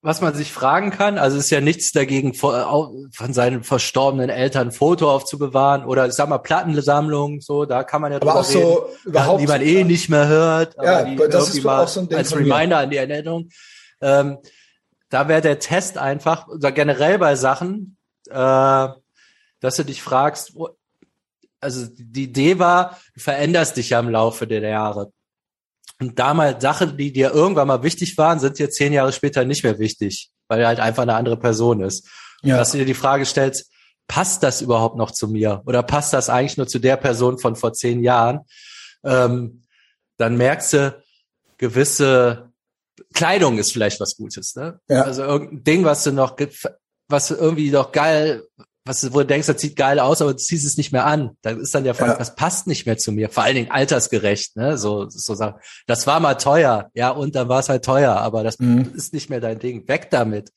was 0.02 0.20
man 0.20 0.36
sich 0.36 0.52
fragen 0.52 0.92
kann, 0.92 1.18
also 1.18 1.38
ist 1.38 1.50
ja 1.50 1.62
nichts 1.62 1.92
dagegen, 1.92 2.34
von 2.34 3.10
seinen 3.30 3.64
verstorbenen 3.64 4.30
Eltern 4.30 4.68
ein 4.68 4.72
Foto 4.72 5.10
aufzubewahren 5.10 5.86
oder 5.86 6.08
ich 6.08 6.14
sag 6.14 6.28
mal 6.28 6.40
Plattensammlung, 6.40 7.40
so, 7.40 7.66
da 7.66 7.84
kann 7.84 8.02
man 8.02 8.12
ja 8.12 8.22
aber 8.22 8.36
auch 8.36 8.50
reden, 8.50 8.62
so 8.62 8.90
überhaupt, 9.06 9.42
die 9.42 9.48
man 9.48 9.62
eh 9.62 9.84
nicht 9.84 10.10
mehr 10.10 10.28
hört, 10.28 10.76
ja, 10.76 11.00
aber 11.00 11.10
die 11.10 11.16
das 11.16 11.56
ist 11.56 11.66
auch 11.66 11.88
so 11.88 12.02
ein 12.02 12.10
Ding 12.10 12.18
als. 12.18 12.36
Reminder 12.36 12.80
an 12.80 12.90
die 12.90 12.98
Erinnerung. 12.98 13.50
Ähm, 14.02 14.40
da 15.14 15.28
wäre 15.28 15.42
der 15.42 15.60
Test 15.60 15.98
einfach, 15.98 16.48
oder 16.48 16.72
generell 16.72 17.20
bei 17.20 17.36
Sachen, 17.36 17.98
äh, 18.30 18.88
dass 19.60 19.76
du 19.78 19.86
dich 19.86 20.02
fragst, 20.02 20.56
wo- 20.56 20.76
also 21.62 21.88
die 21.96 22.24
Idee 22.24 22.60
war, 22.60 23.00
du 23.14 23.22
veränderst 23.22 23.78
dich 23.78 23.92
ja 23.92 24.00
im 24.00 24.10
Laufe 24.10 24.48
der 24.48 24.62
Jahre. 24.62 25.14
Und 26.00 26.20
damals 26.20 26.62
Sachen, 26.62 26.98
die 26.98 27.14
dir 27.14 27.32
irgendwann 27.32 27.68
mal 27.68 27.84
wichtig 27.84 28.18
waren, 28.18 28.40
sind 28.40 28.60
dir 28.60 28.70
zehn 28.70 28.92
Jahre 28.92 29.14
später 29.14 29.46
nicht 29.46 29.64
mehr 29.64 29.80
wichtig, 29.80 30.32
weil 30.48 30.60
er 30.62 30.68
halt 30.68 30.80
einfach 30.80 31.04
eine 31.04 31.16
andere 31.16 31.38
Person 31.38 31.82
ist. 31.82 32.10
Ja. 32.42 32.58
Dass 32.58 32.72
du 32.72 32.80
dir 32.80 32.86
die 32.86 32.94
Frage 32.94 33.26
stellst, 33.26 33.72
passt 34.08 34.44
das 34.44 34.62
überhaupt 34.62 34.98
noch 34.98 35.12
zu 35.12 35.28
mir? 35.30 35.62
Oder 35.66 35.84
passt 35.84 36.12
das 36.12 36.30
eigentlich 36.30 36.58
nur 36.58 36.68
zu 36.68 36.80
der 36.80 36.98
Person 36.98 37.40
von 37.40 37.56
vor 37.56 37.72
zehn 37.72 38.04
Jahren? 38.04 38.42
Ähm, 39.06 39.64
dann 40.18 40.36
merkst 40.36 40.74
du, 40.74 41.04
gewisse 41.58 42.52
Kleidung 43.14 43.58
ist 43.58 43.72
vielleicht 43.72 44.00
was 44.00 44.16
Gutes, 44.18 44.56
ne? 44.56 44.80
Ja. 44.90 45.04
Also 45.04 45.24
irgendein 45.24 45.64
Ding, 45.64 45.86
was 45.86 46.04
du 46.04 46.12
noch, 46.12 46.36
was 47.10 47.28
du 47.28 47.36
irgendwie 47.36 47.70
noch 47.72 47.92
geil, 47.92 48.44
was 48.86 49.00
du, 49.02 49.14
wo 49.14 49.20
du 49.20 49.26
denkst, 49.26 49.48
das 49.48 49.62
sieht 49.62 49.78
geil 49.78 49.98
aus, 50.00 50.22
aber 50.22 50.32
du 50.32 50.38
ziehst 50.38 50.66
es 50.66 50.76
nicht 50.76 50.92
mehr 50.92 51.06
an. 51.06 51.38
Da 51.42 51.52
ist 51.52 51.74
dann 51.74 51.86
der 51.86 51.94
Fall, 51.94 52.10
Ja. 52.10 52.16
das 52.18 52.36
passt 52.36 52.68
nicht 52.68 52.86
mehr 52.86 52.98
zu 52.98 53.12
mir. 53.14 53.30
Vor 53.30 53.44
allen 53.44 53.56
Dingen 53.56 53.72
altersgerecht, 53.72 54.58
ne? 54.58 54.78
So, 54.78 55.06
so 55.10 55.36
sagen. 55.36 55.58
Das 55.88 56.06
war 56.06 56.20
mal 56.20 56.34
teuer, 56.36 56.90
ja, 56.94 57.10
und 57.12 57.36
dann 57.36 57.48
war 57.48 57.60
es 57.60 57.70
halt 57.70 57.86
teuer, 57.86 58.12
aber 58.18 58.44
das 58.44 58.60
Mhm. 58.60 58.92
ist 58.96 59.14
nicht 59.14 59.30
mehr 59.30 59.40
dein 59.40 59.60
Ding. 59.60 59.88
Weg 59.88 60.10
damit. 60.10 60.50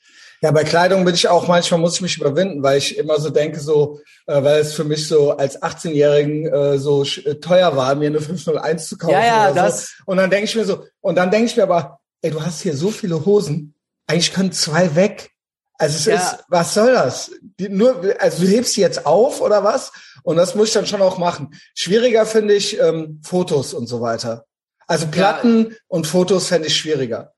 Ja, 0.43 0.51
bei 0.51 0.65
Kleidung 0.65 1.05
bin 1.05 1.15
ich 1.15 1.29
auch, 1.29 1.49
manchmal 1.49 1.81
muss 1.81 1.95
ich 1.95 2.01
mich 2.03 2.19
überwinden, 2.19 2.63
weil 2.63 2.77
ich 2.79 2.99
immer 2.99 3.19
so 3.21 3.31
denke, 3.31 3.59
so, 3.59 4.01
äh, 4.27 4.43
weil 4.43 4.61
es 4.61 4.75
für 4.75 4.85
mich 4.85 5.09
so 5.09 5.31
als 5.37 5.63
18-Jährigen 5.63 6.47
äh, 6.53 6.79
so 6.79 7.05
teuer 7.41 7.75
war, 7.77 7.95
mir 7.95 8.09
eine 8.09 8.21
501 8.21 8.89
zu 8.89 8.99
kaufen. 8.99 9.13
Ja, 9.15 9.25
ja, 9.25 9.53
das- 9.53 9.95
So. 9.99 10.03
Und 10.07 10.19
dann 10.19 10.29
denke 10.31 10.45
ich 10.45 10.55
mir 10.57 10.65
so, 10.67 10.85
und 11.01 11.15
dann 11.17 11.31
denke 11.31 11.47
ich 11.47 11.57
mir 11.57 11.63
aber, 11.63 12.01
ey, 12.23 12.31
du 12.31 12.43
hast 12.45 12.63
hier 12.63 12.77
so 12.77 12.91
viele 12.91 13.25
Hosen, 13.25 13.75
eigentlich 14.07 14.33
können 14.33 14.53
zwei 14.53 14.95
weg. 14.95 15.31
Also 15.79 15.97
es 15.97 16.05
Ja. 16.07 16.15
ist, 16.15 16.45
was 16.49 16.75
soll 16.75 16.93
das? 16.93 17.31
Die, 17.59 17.69
nur, 17.69 18.03
also 18.19 18.43
du 18.45 18.49
hebst 18.49 18.77
die 18.77 18.81
jetzt 18.81 19.05
auf 19.05 19.41
oder 19.41 19.63
was? 19.63 19.93
Und 20.23 20.37
das 20.37 20.55
muss 20.55 20.69
ich 20.69 20.75
dann 20.75 20.87
schon 20.87 21.03
auch 21.03 21.19
machen. 21.19 21.55
Schwieriger 21.75 22.25
finde 22.27 22.55
ich 22.55 22.81
ähm, 22.81 23.21
Fotos 23.25 23.75
und 23.75 23.87
so 23.87 24.01
weiter. 24.01 24.47
Also 24.87 25.07
Platten 25.09 25.77
und 25.89 26.07
Fotos 26.07 26.47
fände 26.49 26.69
ich 26.69 26.77
schwieriger. 26.77 27.33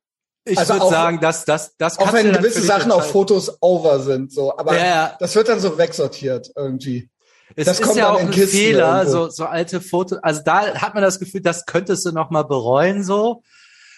Ich 0.45 0.59
Also 0.59 0.75
würde 0.75 0.89
sagen, 0.89 1.21
dass 1.21 1.45
das, 1.45 1.77
das 1.77 1.99
Auch 1.99 2.13
wenn 2.13 2.33
gewisse 2.33 2.63
Sachen 2.63 2.93
auf. 2.93 3.11
Fotos 3.11 3.59
over 3.61 4.01
sind, 4.01 4.33
so. 4.33 4.57
Aber 4.57 4.77
Ja, 4.79 4.85
ja. 4.85 5.17
das 5.19 5.35
wird 5.35 5.49
dann 5.49 5.61
so 5.61 5.77
wegsortiert 5.77 6.51
irgendwie. 6.57 7.11
Es 7.57 7.67
Das 7.67 7.81
ist 7.81 7.87
kommt 7.87 7.97
ja 7.99 8.07
dann 8.07 8.15
auch 8.17 8.21
in 8.21 8.27
ein 8.27 8.31
Kisten 8.33 8.57
Fehler, 8.57 8.99
irgendwo. 9.01 9.25
so, 9.25 9.31
so 9.31 9.45
alte 9.47 9.81
Fotos. 9.81 10.19
Also 10.23 10.43
da 10.45 10.75
hat 10.75 10.95
man 10.95 11.03
das 11.03 11.19
Gefühl, 11.19 11.41
das 11.41 11.67
könntest 11.67 12.05
du 12.07 12.13
noch 12.13 12.31
mal 12.31 12.45
bereuen, 12.45 13.03
so. 13.03 13.43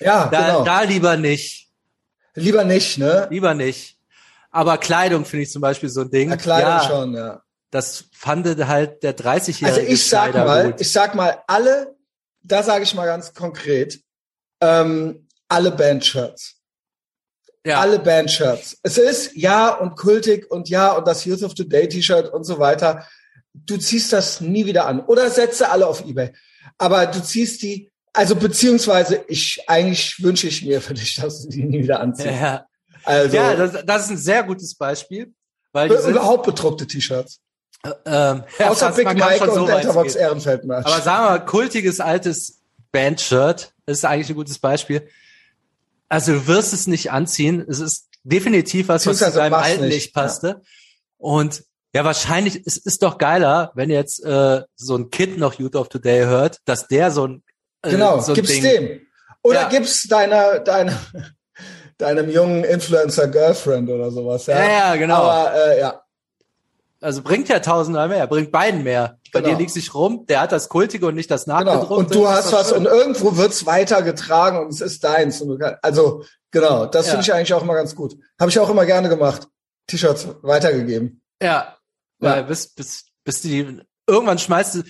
Ja, 0.01 0.29
Da, 0.29 0.47
genau. 0.47 0.65
da 0.65 0.83
lieber 0.83 1.17
nicht. 1.17 1.69
Lieber 2.35 2.65
nicht, 2.65 2.99
ne? 2.99 3.27
Lieber 3.31 3.55
nicht. 3.55 3.99
Aber 4.51 4.79
Kleidung 4.79 5.25
finde 5.25 5.45
ich 5.45 5.53
zum 5.53 5.63
Beispiel 5.63 5.89
so 5.89 6.01
ein 6.03 6.11
Ding. 6.11 6.31
Ja, 6.31 6.37
Kleidung 6.37 6.71
ja, 6.71 6.83
schon, 6.85 7.15
ja. 7.15 7.43
Das 7.71 8.05
fand 8.13 8.47
halt 8.67 9.03
der 9.03 9.17
30-jährige 9.17 9.67
Also 9.67 9.81
ich 9.81 10.05
sag 10.09 10.31
Schneider 10.33 10.45
mal, 10.45 10.73
gut. 10.73 10.81
ich 10.81 10.91
sag 10.91 11.15
mal, 11.15 11.39
alle, 11.47 11.95
da 12.43 12.63
sage 12.63 12.83
ich 12.83 12.95
mal 12.95 13.07
ganz 13.07 13.33
konkret, 13.33 14.01
ähm, 14.61 15.29
alle 15.49 15.71
Bandshirts. 15.71 16.57
ja. 17.65 17.81
Alle 17.81 17.99
Bandshirts. 18.01 18.79
Es 18.83 18.99
ist 18.99 19.37
ja 19.37 19.69
und 19.71 19.97
kultig 19.97 20.51
und 20.51 20.69
ja 20.69 20.93
und 20.93 21.07
das 21.07 21.25
Youth 21.25 21.43
of 21.43 21.55
Today 21.55 21.89
T-Shirt 21.89 22.33
und 22.33 22.45
so 22.45 22.59
weiter. 22.59 23.07
Du 23.53 23.77
ziehst 23.77 24.13
das 24.13 24.41
nie 24.41 24.67
wieder 24.67 24.87
an 24.87 25.01
oder 25.01 25.31
setze 25.31 25.69
alle 25.71 25.87
auf 25.87 26.05
eBay. 26.05 26.33
Aber 26.79 27.07
du 27.07 27.23
ziehst 27.23 27.63
die, 27.63 27.90
also 28.13 28.37
beziehungsweise 28.37 29.25
ich 29.29 29.63
eigentlich 29.69 30.23
wünsche 30.23 30.49
ich 30.49 30.65
mir 30.65 30.81
für 30.81 30.95
dich, 30.95 31.15
dass 31.17 31.43
du 31.43 31.49
die 31.49 31.65
nie 31.65 31.83
wieder 31.83 32.01
anziehst. 32.01 32.29
ja, 32.29 32.67
Also 33.05 33.37
ja 33.37 33.55
das, 33.55 33.85
das 33.85 34.05
ist 34.05 34.11
ein 34.11 34.19
sehr 34.19 34.43
gutes 34.43 34.75
Beispiel. 34.75 35.33
Weil 35.73 35.91
überhaupt 35.93 36.47
bedruckte 36.47 36.87
T-Shirts. 36.87 37.41
äh, 37.85 37.91
ähm, 38.07 38.43
ja, 38.59 38.71
Außer 38.71 38.87
fast, 38.87 38.97
Big 38.97 39.15
Mike 39.15 39.53
so 39.53 39.65
und 39.65 39.67
gehen. 39.67 40.17
Ehrenfeld 40.17 40.65
Merch. 40.65 40.87
Aber 40.87 41.01
sagen 41.01 41.25
wir 41.25 41.31
mal, 41.31 41.45
kultiges 41.45 42.01
altes 42.01 42.61
Bandshirt 42.91 43.73
ist 43.87 44.05
eigentlich 44.05 44.31
ein 44.31 44.35
gutes 44.35 44.59
Beispiel. 44.59 45.09
Also 46.09 46.33
du 46.33 46.47
wirst 46.49 46.73
es 46.73 46.89
nicht 46.89 47.13
anziehen. 47.13 47.65
Es 47.69 47.79
ist 47.79 48.09
definitiv 48.25 48.89
was, 48.89 49.07
was 49.07 49.19
zu 49.19 49.31
deinem 49.31 49.55
alten 49.55 49.85
nicht, 49.85 49.95
nicht 49.95 50.15
passte. 50.15 50.63
Und 51.19 51.63
ja, 51.95 52.05
wahrscheinlich, 52.05 52.63
es 52.67 52.77
ist 52.77 53.03
doch 53.03 53.19
geiler, 53.19 53.73
wenn 53.75 53.91
jetzt 53.91 54.25
äh, 54.25 54.63
so 54.75 54.97
ein 54.97 55.11
Kid 55.11 55.39
noch 55.39 55.55
Youth 55.55 55.77
of 55.77 55.89
Today 55.89 56.25
hört, 56.25 56.59
dass 56.65 56.89
der 56.89 57.11
so 57.11 57.27
ein 57.27 57.43
Genau, 57.83 58.21
so 58.21 58.35
gib's 58.35 58.49
Ding, 58.51 58.63
dem. 58.63 59.01
Oder 59.43 59.63
Ja. 59.63 59.69
gib's 59.69 60.07
deiner, 60.09 60.59
deiner, 60.61 60.99
deinem 61.99 62.31
jungen 62.31 62.65
Influencer-Girlfriend 62.65 63.89
oder 63.91 64.11
sowas. 64.11 64.47
Ja, 64.47 64.59
Ja, 64.59 64.69
ja, 64.71 64.97
genau. 64.97 65.17
Aber 65.23 65.55
äh, 65.55 65.81
ja, 65.81 66.03
Also 67.01 67.23
bringt 67.23 67.49
ja 67.49 67.61
tausendmal 67.61 68.09
mehr, 68.09 68.27
bringt 68.27 68.53
beiden 68.53 68.83
mehr. 68.83 69.19
Bei 69.33 69.41
Genau. 69.41 69.53
dir 69.55 69.59
liegt 69.59 69.71
sich 69.71 69.95
rum, 69.95 70.27
der 70.27 70.41
hat 70.43 70.53
das 70.53 70.69
Kultige 70.69 71.07
und 71.07 71.15
nicht 71.15 71.31
das 71.31 71.45
genau. 71.45 71.61
Nachgedruckte. 71.63 71.95
Und 71.95 72.15
du 72.15 72.29
hast 72.29 72.53
was 72.53 72.69
schön. 72.71 72.79
und 72.79 72.87
irgendwo 72.87 73.37
wird's 73.37 73.65
weitergetragen 73.65 74.59
und 74.59 74.69
es 74.73 74.81
ist 74.83 75.03
deins. 75.05 75.39
Kann, 75.41 75.77
also 75.83 76.25
genau, 76.51 76.87
das 76.87 77.07
Ja. 77.07 77.13
finde 77.13 77.25
ich 77.27 77.33
eigentlich 77.33 77.55
auch 77.55 77.63
immer 77.63 77.75
ganz 77.75 77.95
gut. 77.95 78.17
Habe 78.39 78.51
ich 78.51 78.59
auch 78.59 78.69
immer 78.69 78.85
gerne 78.87 79.09
gemacht. 79.09 79.47
T-Shirts 79.87 80.29
weitergegeben. 80.43 81.23
Ja, 81.43 81.49
Ja. 81.49 81.77
weil 82.19 82.45
bis, 82.45 82.69
bis, 82.75 83.05
bis 83.25 83.41
die, 83.41 83.81
irgendwann 84.07 84.39
schmeißt 84.39 84.75
du, 84.77 84.83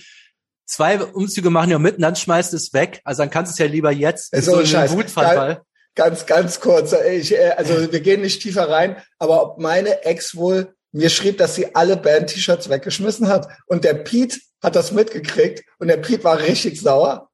zwei 0.71 1.03
Umzüge 1.03 1.49
machen 1.49 1.69
ja 1.69 1.79
mit 1.79 1.97
und 1.97 2.01
dann 2.01 2.15
schmeißt 2.15 2.53
es 2.53 2.73
weg. 2.73 3.01
Also 3.03 3.23
dann 3.23 3.29
kannst 3.29 3.51
du 3.51 3.53
es 3.53 3.59
ja 3.59 3.71
lieber 3.71 3.91
jetzt, 3.91 4.33
Ist 4.33 4.45
so 4.45 4.55
einen 4.55 4.65
Scheiß. 4.65 4.91
Wutverfall. 4.93 5.61
Ganz, 5.95 6.25
ganz 6.25 6.61
kurz. 6.61 6.93
Ich, 6.93 7.33
äh, 7.33 7.51
also 7.57 7.91
wir 7.91 7.99
gehen 7.99 8.21
nicht 8.21 8.41
tiefer 8.41 8.69
rein, 8.69 8.95
aber 9.19 9.43
ob 9.43 9.59
meine 9.59 10.05
Ex 10.05 10.35
wohl 10.35 10.73
mir 10.93 11.09
schrieb, 11.09 11.37
dass 11.37 11.55
sie 11.55 11.75
alle 11.75 11.97
Band-T-Shirts 11.97 12.69
weggeschmissen 12.69 13.27
hat. 13.27 13.47
Und 13.67 13.83
der 13.83 13.95
Pete 13.95 14.37
hat 14.63 14.75
das 14.75 14.91
mitgekriegt 14.91 15.63
und 15.79 15.89
der 15.89 15.97
Pete 15.97 16.23
war 16.23 16.39
richtig 16.39 16.79
sauer. 16.79 17.29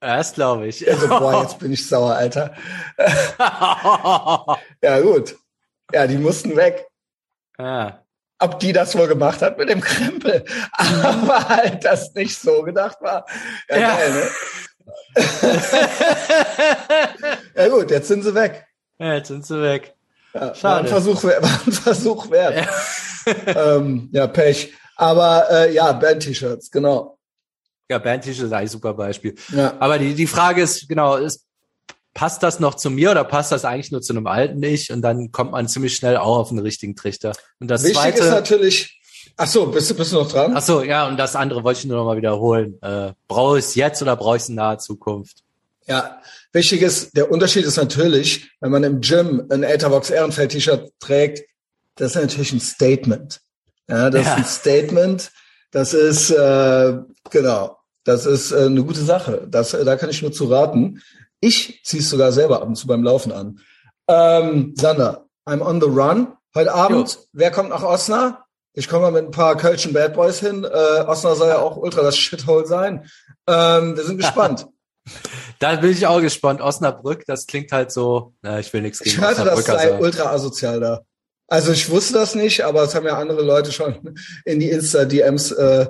Das 0.00 0.32
glaube 0.34 0.66
ich. 0.66 0.86
Also, 0.90 1.08
boah, 1.08 1.42
jetzt 1.42 1.58
bin 1.58 1.72
ich 1.72 1.86
sauer, 1.86 2.14
Alter. 2.14 2.54
Ja, 4.82 5.00
gut. 5.00 5.36
Ja, 5.92 6.06
die 6.06 6.16
mussten 6.18 6.56
weg. 6.56 6.86
ja. 7.58 8.02
Ob 8.40 8.58
die 8.58 8.72
das 8.72 8.96
wohl 8.96 9.06
gemacht 9.06 9.42
hat 9.42 9.58
mit 9.58 9.68
dem 9.68 9.80
Krempel. 9.82 10.44
Aber 10.72 11.48
halt 11.48 11.84
das 11.84 12.14
nicht 12.14 12.38
so 12.38 12.62
gedacht 12.62 12.98
war. 13.00 13.26
Ja, 13.68 13.76
Ja. 13.78 13.96
geil, 13.96 14.12
ne? 14.14 14.30
Ja 17.54 17.68
gut, 17.68 17.90
jetzt 17.90 18.08
sind 18.08 18.22
sie 18.22 18.34
weg. 18.34 18.66
ja, 18.98 19.14
jetzt 19.14 19.28
sind 19.28 19.44
sie 19.46 19.60
weg. 19.60 19.94
Ja, 20.32 20.40
war, 20.40 20.48
ein 20.50 20.54
Schade. 20.56 20.88
Versuch, 20.88 21.22
war 21.24 21.60
ein 21.66 21.72
Versuch 21.72 22.30
wert. 22.30 22.66
Ja. 23.46 23.76
ähm, 23.76 24.08
ja, 24.12 24.26
Pech. 24.26 24.72
Aber 24.96 25.46
äh, 25.50 25.74
ja, 25.74 25.92
Band-T-Shirts, 25.92 26.70
genau. 26.70 27.18
Ja, 27.88 27.98
Band-T-Shirt 27.98 28.46
ist 28.46 28.52
eigentlich 28.52 28.68
ein 28.70 28.72
super 28.72 28.94
Beispiel. 28.94 29.34
Ja. 29.48 29.74
Aber 29.80 29.98
die, 29.98 30.14
die 30.14 30.26
Frage 30.26 30.62
ist, 30.62 30.88
genau, 30.88 31.16
ist, 31.16 31.44
passt 32.14 32.42
das 32.42 32.60
noch 32.60 32.74
zu 32.74 32.90
mir 32.90 33.10
oder 33.12 33.24
passt 33.24 33.52
das 33.52 33.64
eigentlich 33.64 33.92
nur 33.92 34.02
zu 34.02 34.12
einem 34.12 34.26
alten 34.26 34.62
Ich? 34.62 34.92
Und 34.92 35.02
dann 35.02 35.32
kommt 35.32 35.52
man 35.52 35.68
ziemlich 35.68 35.94
schnell 35.96 36.16
auch 36.16 36.38
auf 36.38 36.48
den 36.48 36.58
richtigen 36.58 36.96
Trichter. 36.96 37.32
Und 37.60 37.68
das 37.68 37.82
Wichtig 37.84 37.96
ist 37.96 38.16
zweite, 38.18 38.30
natürlich. 38.30 39.00
Ach 39.36 39.46
so, 39.46 39.66
bist 39.66 39.90
du 39.90 39.94
bist 39.94 40.12
du 40.12 40.16
noch 40.16 40.30
dran? 40.30 40.52
ach 40.54 40.62
so, 40.62 40.82
ja, 40.82 41.06
und 41.08 41.16
das 41.16 41.36
andere 41.36 41.62
wollte 41.64 41.80
ich 41.80 41.86
nur 41.86 41.96
noch 41.96 42.04
mal 42.04 42.16
wiederholen. 42.16 42.78
Äh, 42.82 43.12
brauche 43.28 43.58
ich 43.58 43.64
es 43.64 43.74
jetzt 43.74 44.02
oder 44.02 44.16
brauche 44.16 44.36
ich 44.36 44.42
es 44.42 44.48
in 44.48 44.56
naher 44.56 44.78
Zukunft? 44.78 45.38
Ja, 45.86 46.20
wichtig 46.52 46.82
ist, 46.82 47.16
der 47.16 47.30
Unterschied 47.30 47.64
ist 47.64 47.76
natürlich, 47.76 48.50
wenn 48.60 48.70
man 48.70 48.84
im 48.84 49.00
Gym 49.00 49.46
ein 49.50 49.62
Etherbox 49.62 50.10
Ehrenfeld 50.10 50.52
T-Shirt 50.52 50.92
trägt, 51.00 51.48
das 51.96 52.14
ist 52.14 52.22
natürlich 52.22 52.52
ein 52.52 52.60
Statement. 52.60 53.40
Ja, 53.88 54.10
das 54.10 54.26
Ja. 54.26 54.32
ist 54.34 54.38
ein 54.38 54.44
Statement. 54.44 55.30
Das 55.72 55.94
ist 55.94 56.30
äh, 56.30 56.94
genau, 57.30 57.76
das 58.04 58.26
ist 58.26 58.52
äh, 58.52 58.64
eine 58.66 58.82
gute 58.84 59.00
Sache. 59.02 59.46
Das, 59.48 59.72
äh, 59.74 59.84
da 59.84 59.96
kann 59.96 60.10
ich 60.10 60.20
nur 60.22 60.32
zu 60.32 60.46
raten. 60.46 61.00
Ich 61.40 61.80
ziehe 61.84 62.02
es 62.02 62.10
sogar 62.10 62.32
selber 62.32 62.60
ab 62.60 62.68
und 62.68 62.76
zu 62.76 62.86
beim 62.86 63.02
Laufen 63.02 63.32
an. 63.32 63.60
Ähm, 64.08 64.74
Sander, 64.76 65.26
I'm 65.46 65.62
on 65.62 65.80
the 65.80 65.86
run. 65.86 66.28
Heute 66.54 66.74
Abend, 66.74 67.18
wer 67.32 67.50
kommt 67.50 67.70
nach 67.70 67.82
Osnabrück? 67.82 68.38
Ich 68.72 68.88
komme 68.88 69.02
mal 69.02 69.12
mit 69.12 69.24
ein 69.24 69.30
paar 69.32 69.56
Kölschen 69.56 69.92
Bad 69.92 70.14
Boys 70.14 70.38
hin. 70.38 70.64
Äh, 70.64 70.68
Osnabrück 70.68 71.38
soll 71.38 71.48
ja 71.48 71.58
auch 71.58 71.76
ultra 71.76 72.02
das 72.02 72.16
Shithole 72.16 72.66
sein. 72.66 73.08
Ähm, 73.48 73.96
wir 73.96 74.04
sind 74.04 74.18
gespannt. 74.20 74.66
Da 75.58 75.76
bin 75.76 75.90
ich 75.90 76.06
auch 76.06 76.20
gespannt. 76.20 76.60
Osnabrück, 76.60 77.24
das 77.26 77.46
klingt 77.46 77.72
halt 77.72 77.90
so, 77.90 78.34
na, 78.42 78.60
ich 78.60 78.72
will 78.72 78.82
nichts 78.82 79.00
gegen 79.00 79.16
Ich 79.16 79.20
hörte, 79.20 79.44
das 79.44 79.64
sei 79.64 79.88
sagen. 79.88 80.02
ultra 80.02 80.30
asozial 80.30 80.78
da. 80.80 81.00
Also 81.48 81.72
ich 81.72 81.90
wusste 81.90 82.14
das 82.14 82.36
nicht, 82.36 82.64
aber 82.64 82.84
es 82.84 82.94
haben 82.94 83.06
ja 83.06 83.18
andere 83.18 83.42
Leute 83.42 83.72
schon 83.72 84.14
in 84.44 84.60
die 84.60 84.70
Insta-DMs. 84.70 85.50
Äh, 85.52 85.88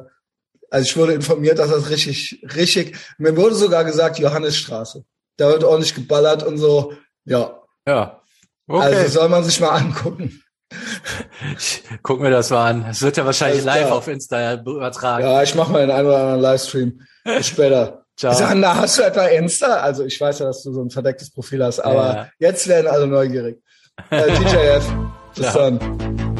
also 0.71 0.85
ich 0.85 0.97
wurde 0.97 1.13
informiert, 1.13 1.59
dass 1.59 1.71
das 1.71 1.91
richtig, 1.91 2.43
richtig. 2.57 2.97
Mir 3.19 3.37
wurde 3.37 3.55
sogar 3.55 3.85
gesagt 3.85 4.19
Johannesstraße. 4.19 5.05
Da 5.41 5.49
wird 5.49 5.65
ordentlich 5.65 5.95
geballert 5.95 6.43
und 6.43 6.59
so. 6.59 6.93
Ja. 7.25 7.63
Ja. 7.87 8.21
Okay. 8.69 8.85
Also 8.85 9.21
soll 9.21 9.29
man 9.31 9.43
sich 9.43 9.59
mal 9.59 9.71
angucken. 9.71 10.43
Ich 11.57 11.83
guck 12.03 12.21
mir 12.21 12.31
das 12.31 12.51
mal 12.51 12.69
an. 12.69 12.85
Es 12.91 13.01
wird 13.01 13.17
ja 13.17 13.25
wahrscheinlich 13.25 13.65
live 13.65 13.91
auf 13.91 14.07
Insta 14.07 14.55
übertragen. 14.55 15.25
Ja, 15.25 15.43
ich 15.43 15.55
mache 15.55 15.73
mal 15.73 15.81
den 15.81 15.91
einen 15.91 16.07
oder 16.07 16.19
anderen 16.19 16.41
Livestream. 16.43 17.01
Bis 17.25 17.47
später. 17.47 18.05
Ciao. 18.19 18.35
Sander, 18.35 18.77
hast 18.77 18.99
du 18.99 19.03
etwa 19.03 19.25
Insta? 19.29 19.77
Also 19.77 20.05
ich 20.05 20.21
weiß 20.21 20.41
ja, 20.41 20.47
dass 20.47 20.63
du 20.63 20.75
so 20.75 20.83
ein 20.83 20.91
verdecktes 20.91 21.33
Profil 21.33 21.65
hast, 21.65 21.81
aber 21.81 22.15
ja. 22.15 22.29
jetzt 22.39 22.69
werden 22.69 22.87
alle 22.87 23.07
neugierig. 23.07 23.63
Äh, 24.11 24.27
TJF. 24.35 24.85
Bis 25.35 25.51
Ciao. 25.51 25.71
dann. 25.71 26.40